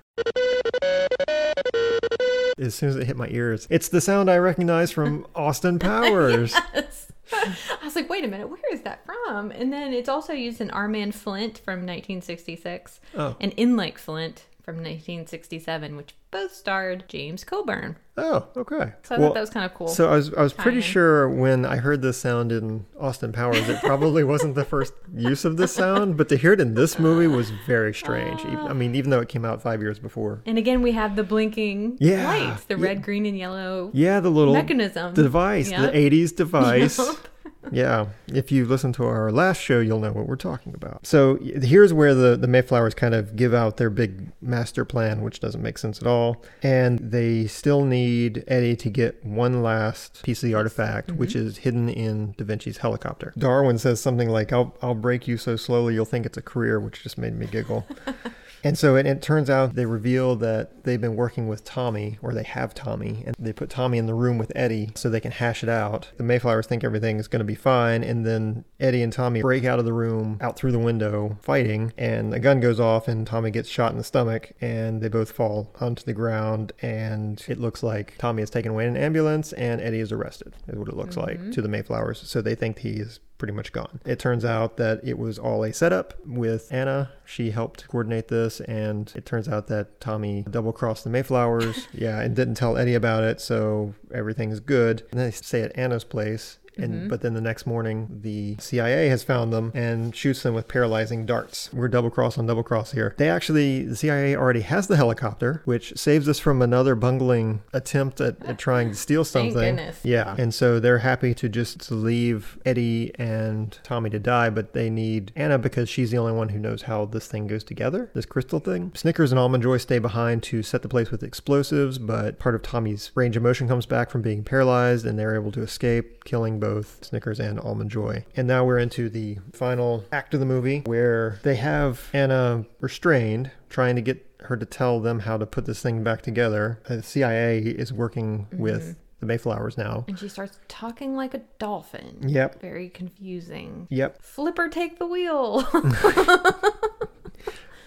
[2.58, 6.54] As soon as it hit my ears, it's the sound I recognize from Austin Powers.
[6.74, 7.12] Yes.
[7.34, 9.52] I was like, wait a minute, where is that from?
[9.52, 13.36] And then it's also used in Our Man Flint from 1966 Oh.
[13.42, 17.96] and In Like Flint from 1967, which both starred James Coburn.
[18.18, 18.94] Oh, okay.
[19.04, 19.88] So I thought that was kind of cool.
[19.88, 23.68] So I was I was pretty sure when I heard this sound in Austin Powers,
[23.70, 27.00] it probably wasn't the first use of this sound, but to hear it in this
[27.00, 28.42] movie was very strange.
[28.42, 30.42] Even- uh, I mean, even though it came out five years before.
[30.46, 32.84] And again, we have the blinking Yeah, lights, the yeah.
[32.86, 33.92] red, green, and yellow.
[33.94, 35.14] Yeah, the little Mechanism.
[35.14, 35.92] The device, Yep.
[35.94, 36.98] the '80s device.
[36.98, 37.28] Yup.
[37.72, 41.06] Yeah, if you listen to our last show, you'll know what we're talking about.
[41.06, 45.40] So here's where the, the Mayflowers kind of give out their big master plan, which
[45.40, 46.44] doesn't make sense at all.
[46.64, 51.48] And they still need Eddie to get one last piece of the artifact, which mm-hmm.
[51.48, 53.34] is hidden in Da Vinci's helicopter.
[53.38, 56.80] Darwin says something like, I'll, I'll break you so slowly you'll think it's a career,
[56.80, 57.86] which just made me giggle.
[58.66, 62.34] And so it, it turns out they reveal that they've been working with Tommy, or
[62.34, 65.32] they have Tommy, and they put Tommy in the room with Eddie so they can
[65.32, 66.10] hash it out.
[66.18, 69.66] The Mayflowers think everything is going to be fine, and then Eddie and Tommy break
[69.66, 73.28] out of the room, out through the window, fighting, and a gun goes off, and
[73.28, 77.60] Tommy gets shot in the stomach, and they both fall onto the ground, and it
[77.60, 80.90] looks like Tommy is taken away in an ambulance, and Eddie is arrested, is what
[80.90, 81.52] it looks like mm-hmm.
[81.52, 82.28] to the Mayflowers.
[82.28, 84.00] So they think he is pretty much gone.
[84.06, 87.12] It turns out that it was all a setup with Anna.
[87.26, 91.88] She helped coordinate this, and it turns out that Tommy double crossed the Mayflowers.
[91.94, 95.04] yeah, and didn't tell Eddie about it, so everything's good.
[95.12, 96.60] And they stay at Anna's place.
[96.78, 97.08] And mm-hmm.
[97.08, 101.26] but then the next morning, the CIA has found them and shoots them with paralyzing
[101.26, 101.72] darts.
[101.74, 103.16] We're double cross on double cross here.
[103.18, 108.20] They actually, the CIA already has the helicopter, which saves us from another bungling attempt
[108.22, 109.76] at, at trying to steal Thank something.
[109.76, 110.00] goodness.
[110.04, 110.36] Yeah.
[110.38, 114.90] And so they're happy to just to leave Eddie and Tommy to die, but they
[114.90, 118.26] need Anna because she's the only one who knows how this thing goes together, this
[118.26, 118.92] crystal thing.
[118.96, 122.62] Snickers and Almond Joy stay behind to set the place with explosives, but part of
[122.62, 126.60] Tommy's range of motion comes back from being paralyzed and they're able to escape, killing
[126.60, 128.26] both Snickers and Almond Joy.
[128.36, 133.52] And now we're into the final act of the movie where they have Anna restrained,
[133.70, 136.80] trying to get her to tell them how to put this thing back together.
[136.88, 138.58] Uh, the CIA is working mm-hmm.
[138.58, 140.06] with the Mayflowers now.
[140.08, 142.18] And she starts talking like a dolphin.
[142.28, 142.62] Yep.
[142.62, 143.88] Very confusing.
[143.90, 144.22] Yep.
[144.22, 145.68] Flipper, take the wheel.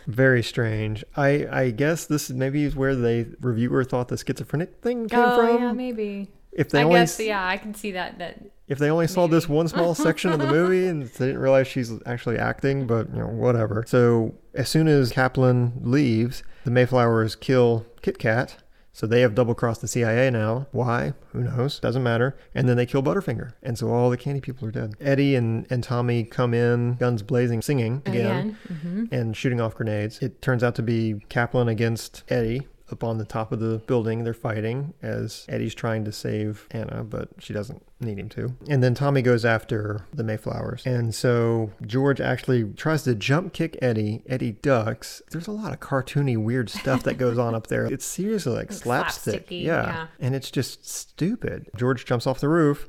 [0.09, 1.05] Very strange.
[1.17, 5.21] I I guess this is maybe is where the reviewer thought the schizophrenic thing came
[5.21, 5.63] oh, from.
[5.63, 6.31] yeah, maybe.
[6.51, 8.19] If they I only guess, yeah, I can see that.
[8.19, 11.43] That if they only saw this one small section of the movie and they didn't
[11.43, 13.85] realize she's actually acting, but you know whatever.
[13.87, 18.57] So as soon as Kaplan leaves, the Mayflowers kill Kit Kat.
[18.99, 20.67] So they have double crossed the CIA now.
[20.73, 21.13] Why?
[21.31, 21.79] Who knows?
[21.79, 22.37] Doesn't matter.
[22.53, 23.53] And then they kill Butterfinger.
[23.63, 24.97] And so all the candy people are dead.
[25.01, 28.57] Eddie and, and Tommy come in, guns blazing, singing again.
[28.65, 29.09] again.
[29.13, 30.19] and shooting off grenades.
[30.19, 34.25] It turns out to be Kaplan against Eddie up on the top of the building.
[34.25, 38.55] They're fighting as Eddie's trying to save Anna, but she doesn't need him to.
[38.69, 40.85] And then Tommy goes after the Mayflowers.
[40.87, 44.23] And so George actually tries to jump kick Eddie.
[44.29, 45.23] Eddie ducks.
[45.31, 47.87] There's a lot of cartoony, weird stuff that goes on up there.
[47.87, 49.47] It's seriously like slapstick.
[49.51, 49.87] yeah.
[49.87, 50.07] yeah.
[50.21, 51.71] And it's just stupid.
[51.77, 52.89] George jumps off the roof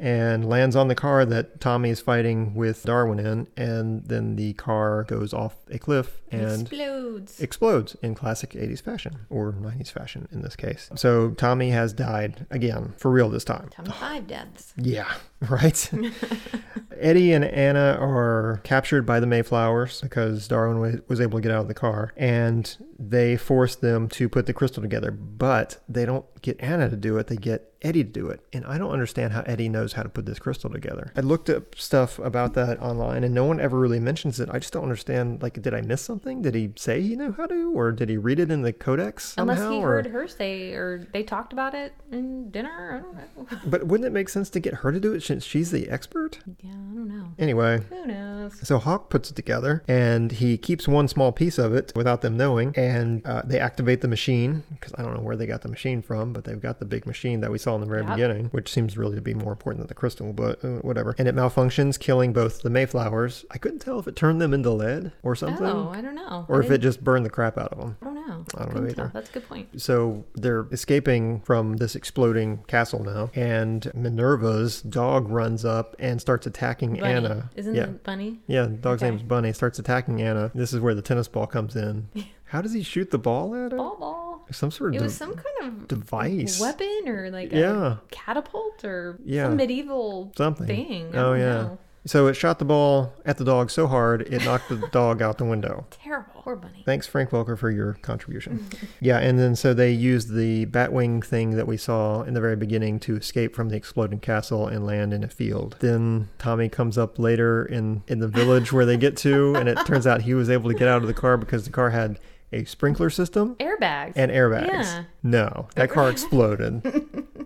[0.00, 4.52] and lands on the car that Tommy is fighting with Darwin in, and then the
[4.52, 7.40] car goes off a cliff and explodes.
[7.40, 10.90] explodes in classic 80s fashion, or 90s fashion in this case.
[10.96, 13.68] So Tommy has died again, for real this time.
[13.70, 14.74] Tommy five deaths.
[14.76, 15.12] Yeah,
[15.48, 15.90] right?
[16.98, 21.62] Eddie and Anna are captured by the Mayflowers because Darwin was able to get out
[21.62, 25.10] of the car, and they force them to put the crystal together.
[25.10, 28.40] But they don't get Anna to do it, they get Eddie to do it.
[28.52, 31.12] And I don't understand how Eddie knows how to put this crystal together.
[31.16, 34.48] I looked up stuff about that online, and no one ever really mentions it.
[34.52, 35.42] I just don't understand.
[35.42, 36.17] Like, did I miss something?
[36.18, 39.34] Did he say he knew how to, or did he read it in the codex
[39.34, 39.54] somehow?
[39.54, 42.96] Unless he or- heard her say, or they talked about it in dinner.
[42.96, 43.58] I don't know.
[43.66, 46.38] But wouldn't it make sense to get her to do it since she's the expert?
[46.60, 47.28] yeah, I don't know.
[47.38, 48.58] Anyway, Who knows?
[48.66, 52.36] So Hawk puts it together and he keeps one small piece of it without them
[52.36, 52.72] knowing.
[52.76, 56.02] And uh, they activate the machine because I don't know where they got the machine
[56.02, 58.14] from, but they've got the big machine that we saw in the very Yep.
[58.16, 61.14] beginning, which seems really to be more important than the crystal, but uh, whatever.
[61.18, 63.44] And it malfunctions, killing both the Mayflowers.
[63.50, 65.66] I couldn't tell if it turned them into lead or something.
[65.66, 66.46] Oh, I don't know.
[66.48, 67.96] Or I if it didn't- just burned the crap out of them.
[68.02, 68.22] I don't know.
[68.56, 69.04] I don't know Couldn't tell.
[69.06, 69.10] either.
[69.14, 69.80] That's a good point.
[69.80, 76.46] So they're escaping from this exploding castle now, and Minerva's dog runs up and starts
[76.46, 77.12] attacking Bunny.
[77.14, 77.50] Anna.
[77.56, 78.40] Isn't yeah, it Bunny?
[78.46, 78.62] yeah.
[78.62, 79.10] The dog's Okay.
[79.10, 79.52] name is Bunny.
[79.52, 80.50] Starts attacking Anna.
[80.54, 82.08] This is where the tennis ball comes in.
[82.44, 83.76] How does he shoot the ball at her?
[83.78, 84.46] Ball ball.
[84.50, 86.58] Some sort of It was de- some kind of device.
[86.58, 87.92] weapon or like Yeah.
[87.92, 89.44] a catapult or Yeah.
[89.44, 90.66] some medieval something.
[90.66, 91.14] thing.
[91.14, 91.52] Oh yeah.
[91.62, 91.78] know.
[92.08, 95.36] So it shot the ball at the dog so hard it knocked the dog out
[95.36, 95.86] the window.
[95.90, 96.32] Terrible.
[96.36, 96.82] Poor bunny.
[96.86, 98.66] Thanks, Frank Welker, for your contribution.
[99.00, 102.56] yeah, and then so they used the Batwing thing that we saw in the very
[102.56, 105.76] beginning to escape from the exploding castle and land in a field.
[105.80, 109.76] Then Tommy comes up later in, in the village where they get to, and it
[109.84, 112.18] turns out he was able to get out of the car because the car had
[112.52, 114.14] a sprinkler system Airbags.
[114.16, 114.66] and airbags.
[114.66, 115.04] Yeah.
[115.22, 116.82] No, that car exploded.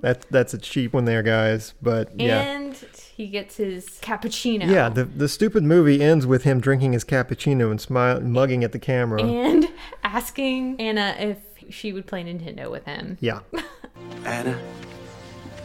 [0.03, 1.75] that, that's a cheap one there, guys.
[1.83, 2.43] But yeah.
[2.43, 2.77] And
[3.23, 4.67] he gets his cappuccino.
[4.69, 8.73] Yeah, the, the stupid movie ends with him drinking his cappuccino and smiling, mugging at
[8.73, 9.23] the camera.
[9.23, 9.69] And
[10.05, 11.39] asking Anna if
[11.73, 13.17] she would play Nintendo with him.
[13.21, 13.41] yeah.
[14.25, 14.59] Anna,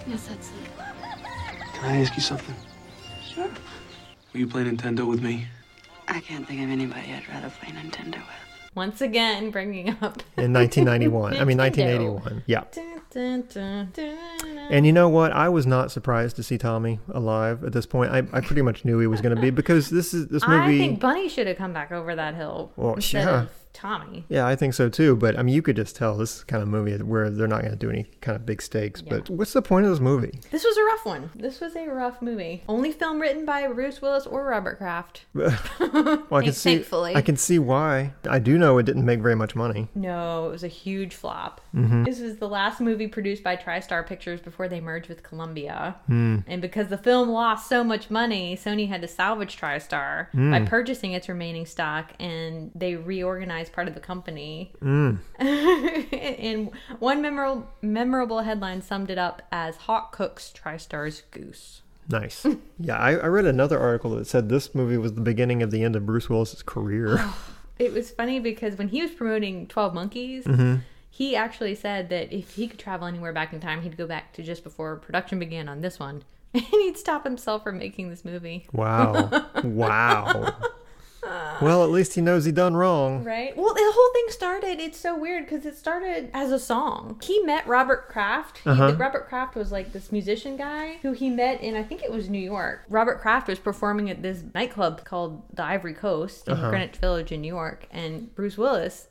[0.07, 1.73] Yes, that's it.
[1.73, 2.55] can I ask you something?
[3.33, 3.49] Sure.
[4.33, 5.47] Will you play Nintendo with me?
[6.07, 8.75] I can't think of anybody I'd rather play Nintendo with.
[8.75, 10.21] Once again, bringing up.
[10.37, 11.37] in 1991.
[11.37, 12.43] I mean, 1981.
[12.45, 12.63] Yeah.
[13.17, 14.17] Dun, dun, dun.
[14.69, 15.31] And you know what?
[15.31, 18.11] I was not surprised to see Tommy alive at this point.
[18.11, 20.75] I, I pretty much knew he was going to be because this is this movie.
[20.75, 23.41] I think Bunny should have come back over that hill Well, yeah.
[23.45, 24.25] of Tommy.
[24.27, 25.15] yeah, I think so too.
[25.15, 27.71] But I mean, you could just tell this kind of movie where they're not going
[27.71, 29.01] to do any kind of big stakes.
[29.01, 30.39] But what's the point of this movie?
[30.51, 31.29] This was a rough one.
[31.35, 32.63] This was a rough movie.
[32.67, 35.25] Only film written by Bruce Willis or Robert Kraft.
[36.29, 36.75] Well, I can see.
[36.75, 37.15] Thankfully.
[37.15, 38.13] I can see why.
[38.29, 39.87] I do know it didn't make very much money.
[39.95, 41.61] No, it was a huge flop.
[41.75, 42.03] Mm-hmm.
[42.03, 45.95] This was the last movie produced by TriStar Pictures before they merged with Columbia.
[46.07, 46.39] Hmm.
[46.47, 50.51] And because the film lost so much money, Sony had to salvage TriStar Hmm.
[50.51, 54.71] by purchasing its remaining stock and they reorganized part of the company.
[54.79, 55.15] Hmm.
[55.39, 61.81] and one memorable, memorable headline summed it up as Hawk cooks TriStar's goose.
[62.09, 62.45] Nice.
[62.79, 65.83] yeah, I, I read another article that said this movie was the beginning of the
[65.83, 67.23] end of Bruce Willis's career.
[67.79, 70.77] It was funny because when he was promoting 12 Monkeys, Mm-hmm.
[71.11, 74.33] he actually said that if he could travel anywhere back in time, he'd go back
[74.33, 76.23] to just before production began on this one.
[76.55, 78.65] And he'd stop himself from making this movie.
[78.73, 79.29] Wow.
[79.63, 80.55] wow.
[81.61, 83.23] Well, at least he knows he done wrong.
[83.23, 83.57] Right?
[83.57, 87.19] Well, the whole thing started, it's so weird because it started as a song.
[87.23, 88.59] He met Robert Kraft.
[88.59, 88.95] He, Uh-huh.
[88.97, 92.29] Robert Kraft was like this musician guy who he met in, I think it was
[92.29, 92.81] New York.
[92.89, 96.69] Robert Kraft was performing at this nightclub called the Ivory Coast in Uh-huh.
[96.69, 97.87] Greenwich Village in New York.
[97.89, 99.07] And Bruce Willis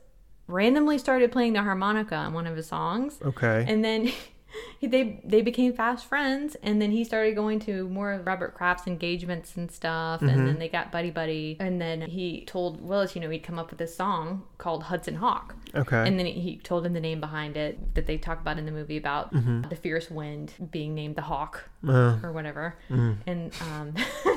[0.47, 3.19] randomly started playing the harmonica on one of his songs.
[3.25, 3.65] Okay.
[3.67, 4.13] And then
[4.81, 8.87] they they became fast friends and then he started going to more of Robert Kraft's
[8.87, 10.29] engagements and stuff Mm-hmm.
[10.29, 13.59] and then they got buddy buddy and then he told Willis, you know, he'd come
[13.59, 15.55] up with this song called Hudson Hawk.
[15.75, 16.07] Okay.
[16.09, 18.73] And then he told him the name behind it that they talk about in the
[18.73, 19.62] movie about Mm-hmm.
[19.69, 22.75] the fierce wind being named the hawk Uh, or whatever.
[22.90, 23.16] mm.
[23.27, 23.95] And um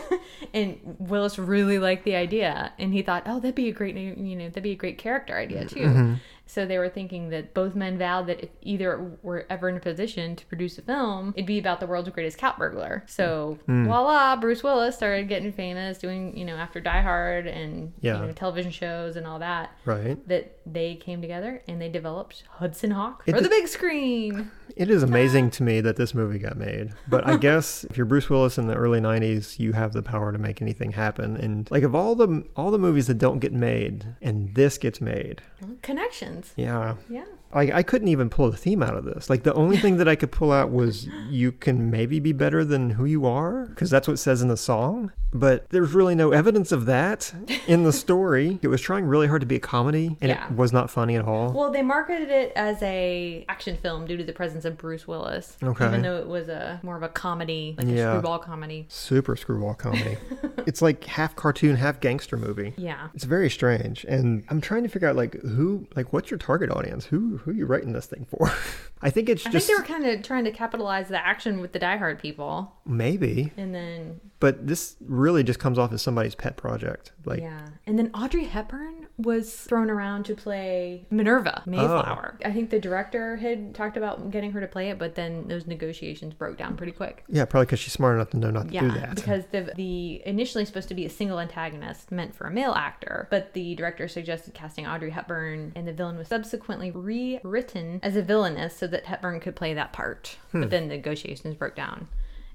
[0.53, 4.25] and Willis really liked the idea and he thought, "Oh, that'd be a great name,
[4.25, 6.13] you know, that'd be a great character idea too." Mm-hmm.
[6.45, 9.79] So they were thinking that both men vowed that if either were ever in a
[9.79, 13.03] position to produce a film, it'd be about the world's greatest cat burglar.
[13.07, 13.85] So Hmm.
[13.85, 18.19] voila, Bruce Willis started getting famous, doing you know after Die Hard and Yeah.
[18.21, 19.71] you know television shows and all that.
[19.85, 20.08] right.
[20.27, 24.51] That they came together and they developed Hudson Hawk It for the big screen.
[24.75, 26.93] It is amazing to me that this movie got made.
[27.07, 30.31] But I guess if you're Bruce Willis in the early '90s, you have the power
[30.31, 31.37] to make anything happen.
[31.37, 35.01] And like of all the all the movies that don't get made, and this gets
[35.01, 35.41] made,
[35.81, 36.53] Connections.
[36.55, 36.95] yeah.
[37.09, 37.25] Yeah.
[37.53, 39.27] Like I couldn't even pull the theme out of this.
[39.27, 42.63] Like the only thing that I could pull out was you can maybe be better
[42.63, 45.11] than who you are because that's what it says in the song.
[45.33, 47.33] But there's really no evidence of that
[47.67, 48.59] in the story.
[48.63, 50.45] It was trying really hard to be a comedy and Yeah.
[50.47, 51.51] it was not funny at all.
[51.51, 55.57] Well, they marketed it as a action film due to the presence of Bruce Willis.
[55.63, 55.87] Okay.
[55.87, 58.09] Even though it was a more of a comedy, like Yeah.
[58.09, 58.85] a screwball comedy.
[58.89, 60.17] Super screwball comedy.
[60.67, 62.73] it's like half cartoon, half gangster movie.
[62.77, 63.07] Yeah.
[63.15, 66.69] It's very strange, and I'm trying to figure out like who, like what's your target
[66.71, 67.05] audience?
[67.05, 68.51] Who, who are you writing this thing for?
[69.01, 71.61] I think it's I just think they were kind of trying to capitalize the action
[71.61, 76.01] with the Die Hard people, maybe, and then but this really just comes off as
[76.01, 77.13] somebody's pet project.
[77.25, 82.37] Like, yeah, and then Audrey Hepburn was thrown around to play Minerva Mayflower.
[82.43, 82.47] Oh.
[82.47, 85.67] I think the director had talked about getting her to play it, but then those
[85.67, 87.23] negotiations broke down pretty quick.
[87.27, 89.15] yeah, probably because she's smart enough to know not to Yeah, do that.
[89.15, 93.27] because the the initially supposed to be a single antagonist meant for a male actor,
[93.29, 98.21] but the director suggested casting Audrey Hepburn, and the villain was subsequently rewritten as a
[98.21, 100.37] villainess so that Hepburn could play that part.
[100.51, 100.61] Hmm.
[100.61, 102.07] But then the negotiations broke down.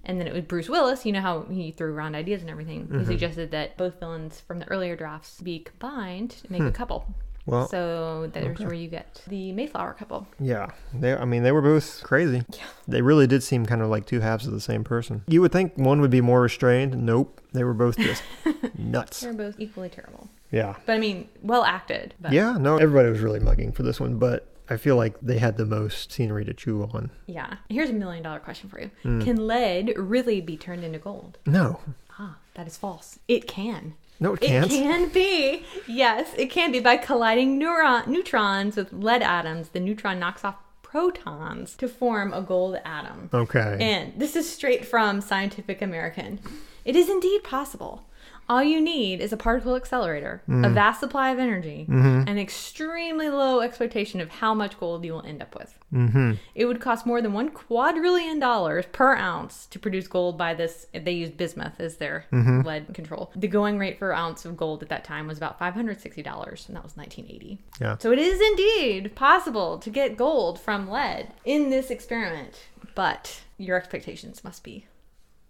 [0.06, 1.04] And then it was Bruce Willis.
[1.06, 2.82] You know how he threw around ideas and everything.
[2.86, 2.98] Mm-hmm.
[3.00, 6.68] He suggested that both villains from the earlier drafts be combined to make Hmm.
[6.68, 7.06] a couple.
[7.46, 10.26] Well, So there's where you get the Mayflower couple.
[10.40, 11.14] yeah, they.
[11.14, 12.42] I mean, they were both crazy.
[12.48, 12.64] Yeah.
[12.88, 15.24] They really did seem kind of like two halves of the same person.
[15.28, 17.02] You would think one would be more restrained.
[17.04, 18.22] Nope, they were both just
[18.78, 19.20] nuts.
[19.20, 20.28] They're both equally terrible.
[20.50, 20.76] Yeah.
[20.86, 22.14] But I mean, well acted.
[22.18, 25.38] But Yeah, no, everybody was really mugging for this one, but I feel like they
[25.38, 27.10] had the most scenery to chew on.
[27.26, 27.54] Yeah.
[27.68, 28.90] Here's a million dollar question for you.
[29.02, 29.20] Hmm.
[29.20, 31.38] Can lead really be turned into gold?
[31.46, 31.80] No,
[32.18, 33.18] Ah, that is false.
[33.28, 33.94] It can.
[34.20, 34.66] no, it It can't.
[34.72, 35.64] It can be.
[35.88, 39.70] Yes, it can be by colliding neuron- neutrons with lead atoms.
[39.70, 43.28] The neutron knocks off protons to form a gold atom.
[43.34, 43.76] Okay.
[43.80, 46.38] And this is straight from Scientific American.
[46.84, 48.04] It is indeed possible.
[48.48, 50.74] All you need is a particle accelerator, a mm-hmm.
[50.74, 52.28] vast supply of energy, mm-hmm.
[52.28, 55.78] an extremely low expectation of how much gold you will end up with.
[55.92, 56.32] Mm-hmm.
[56.54, 60.86] It would cost more than one quadrillion dollars per ounce to produce gold by this.
[60.92, 62.60] They used bismuth as their mm-hmm.
[62.60, 63.32] lead control.
[63.34, 66.82] The going rate for ounce of gold at that time was about $560, and that
[66.82, 67.58] was 1980.
[67.80, 67.96] Yeah.
[67.98, 72.64] So it is indeed possible to get gold from lead in this experiment,
[72.94, 74.86] but your expectations must be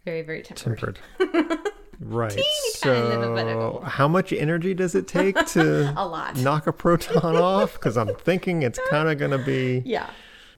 [0.04, 0.98] very, very tempered.
[1.18, 1.58] Tempered.
[2.00, 2.38] right.
[2.80, 6.36] tiny little bit of So, how much energy does it take to A lot.
[6.36, 7.74] knock a proton off?
[7.74, 10.10] Because I'm thinking it's kind of going to be Yeah,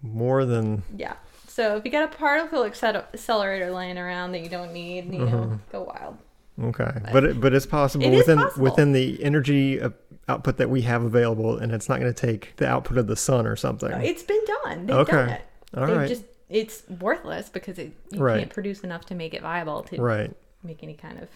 [0.03, 0.83] more than.
[0.97, 1.15] yeah.
[1.49, 5.59] So if you got a particle accelerator laying around that you don't need, you know,
[5.73, 6.19] go wild.
[6.63, 8.65] Okay, but it, but it's possible It within possible.
[8.65, 9.91] within the energy uh,
[10.29, 13.17] output that we have available, and it's not going to take the output of the
[13.17, 13.91] sun or something.
[13.91, 14.87] It's been done.
[14.87, 15.13] They've Okay.
[15.13, 15.43] done it.
[15.77, 16.09] All right.
[16.09, 18.39] just it's worthless because it, you Right.
[18.39, 20.31] can't produce enough to make it viable to Right,
[20.63, 21.29] make any kind of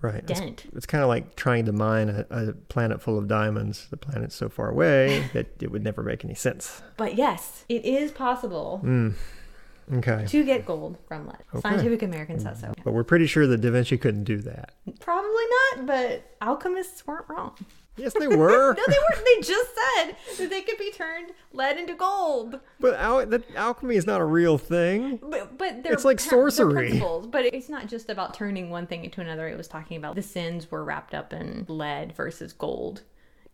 [0.00, 0.24] right.
[0.28, 0.66] It's, dent.
[0.74, 3.86] it's kind of like trying to mine a, a planet full of diamonds.
[3.90, 6.82] The planet's so far away that it would never make any sense.
[6.96, 9.14] But yes, it is possible Mm.
[9.94, 11.36] Okay, to get gold from lead.
[11.54, 11.60] Okay.
[11.60, 12.68] Scientific American says so.
[12.68, 12.84] Mm.
[12.84, 14.74] but we're pretty sure that Da Vinci couldn't do that.
[15.00, 15.44] Probably
[15.76, 17.56] not, but alchemists weren't wrong.
[17.96, 18.74] Yes, they were.
[18.76, 19.24] No, they weren't.
[19.26, 22.58] They just said that they could be turned lead into gold.
[22.80, 25.18] but al- that alchemy is not a real thing.
[25.22, 26.72] But, but they're It's like sorcery.
[26.72, 27.26] principles.
[27.26, 29.46] But it's not just about turning one thing into another.
[29.46, 33.02] It was talking about the sins were wrapped up in lead versus gold.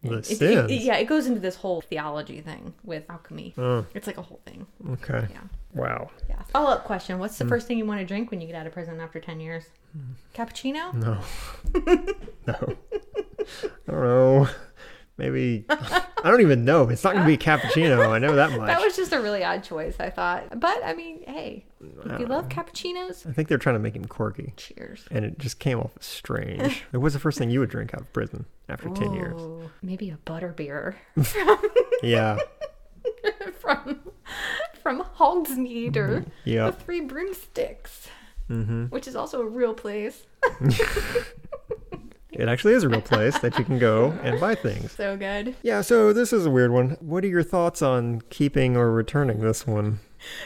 [0.03, 0.41] The It-
[0.71, 3.53] it- yeah, it goes into this whole theology thing with alchemy.
[3.95, 4.67] It's like a whole thing.
[4.91, 5.27] Okay.
[5.31, 5.41] Yeah.
[5.75, 6.11] Wow.
[6.29, 6.43] Yeah.
[6.53, 7.49] Follow up question: What's the Hmm.
[7.51, 9.65] first thing you want to drink when you get out of prison after ten years?
[10.35, 10.95] Cappuccino.
[10.95, 11.19] No.
[12.47, 12.77] no.
[13.89, 14.49] I don't know.
[15.19, 16.89] Maybe I don't even know.
[16.89, 18.09] It's not going to be a cappuccino.
[18.11, 18.69] I know that much.
[18.69, 20.59] That was just a really odd choice, I thought.
[20.61, 21.67] But I mean, hey,
[22.07, 25.05] if you love cappuccinos, I think they're trying to make him quirky, cheers.
[25.11, 26.85] and it just came off strange.
[26.93, 29.41] it was the first thing you would drink out of prison after ten years.
[29.83, 30.97] Maybe a butter beer
[32.03, 32.39] Yeah.
[33.61, 34.01] from
[34.83, 36.79] from Hogsmeade or Yep.
[36.79, 38.09] the Three Broomsticks,
[38.49, 38.85] Mm-hmm.
[38.87, 40.25] which is also a real place.
[42.39, 44.93] It actually is a real place that you can go and buy things.
[44.93, 45.57] So good.
[45.63, 46.91] Yeah, so this is a weird one.
[47.01, 49.99] What are your thoughts on keeping or returning this one?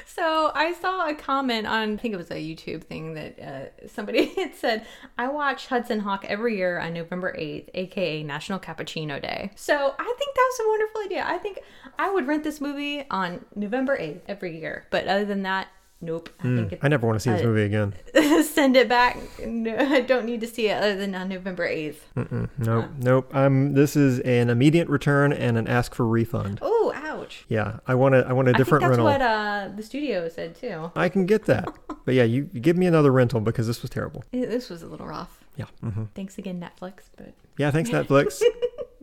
[0.06, 3.88] So I saw a comment on, I think it was a YouTube thing that uh,
[3.88, 4.86] somebody had said,
[5.18, 9.50] I watch Hudson Hawk every year on November 8th, aka National Cappuccino Day.
[9.54, 11.24] So I think that's a wonderful idea.
[11.26, 11.60] I think
[11.98, 14.86] I would rent this movie on November 8th every year.
[14.90, 15.68] But other than that,
[16.02, 16.28] nope.
[16.40, 17.94] I think I never want to see this Uh, movie again.
[18.44, 19.16] send it back.
[19.46, 21.96] No, I don't need to see it other than on November 8th.
[22.16, 23.34] Mm-mm, Nope, nope.
[23.34, 26.58] Um, this is an immediate return and an ask for refund.
[26.60, 27.44] Oh, ouch.
[27.48, 29.06] Yeah, I want a, I want a I think different that's rental.
[29.06, 30.90] what uh, the studio said too.
[30.96, 31.68] I can get that,
[32.04, 34.24] but yeah, you, you give me another rental because this was terrible.
[34.32, 35.38] It- This was a little rough.
[35.56, 35.66] Yeah.
[35.80, 37.04] hmm Thanks again, Netflix.
[37.16, 37.70] But Yeah.
[37.70, 38.42] Thanks, Netflix.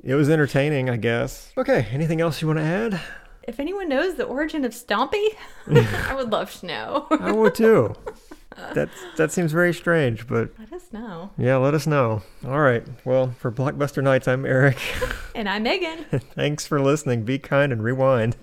[0.04, 1.52] it was entertaining, I guess.
[1.58, 1.88] Okay.
[1.92, 3.00] Anything else you want to add?
[3.50, 5.28] If anyone knows the origin of Stompy,
[5.68, 7.08] I would love to know.
[7.12, 7.96] I would too.
[8.74, 11.30] That that seems very strange, but Let us know.
[11.38, 12.24] yeah, let us know.
[12.46, 12.86] All right.
[13.06, 14.78] Well, for Blockbuster Nights, I'm Eric.
[15.34, 16.04] And I'm Megan.
[16.36, 17.24] Thanks for listening.
[17.24, 18.36] Be kind and rewind.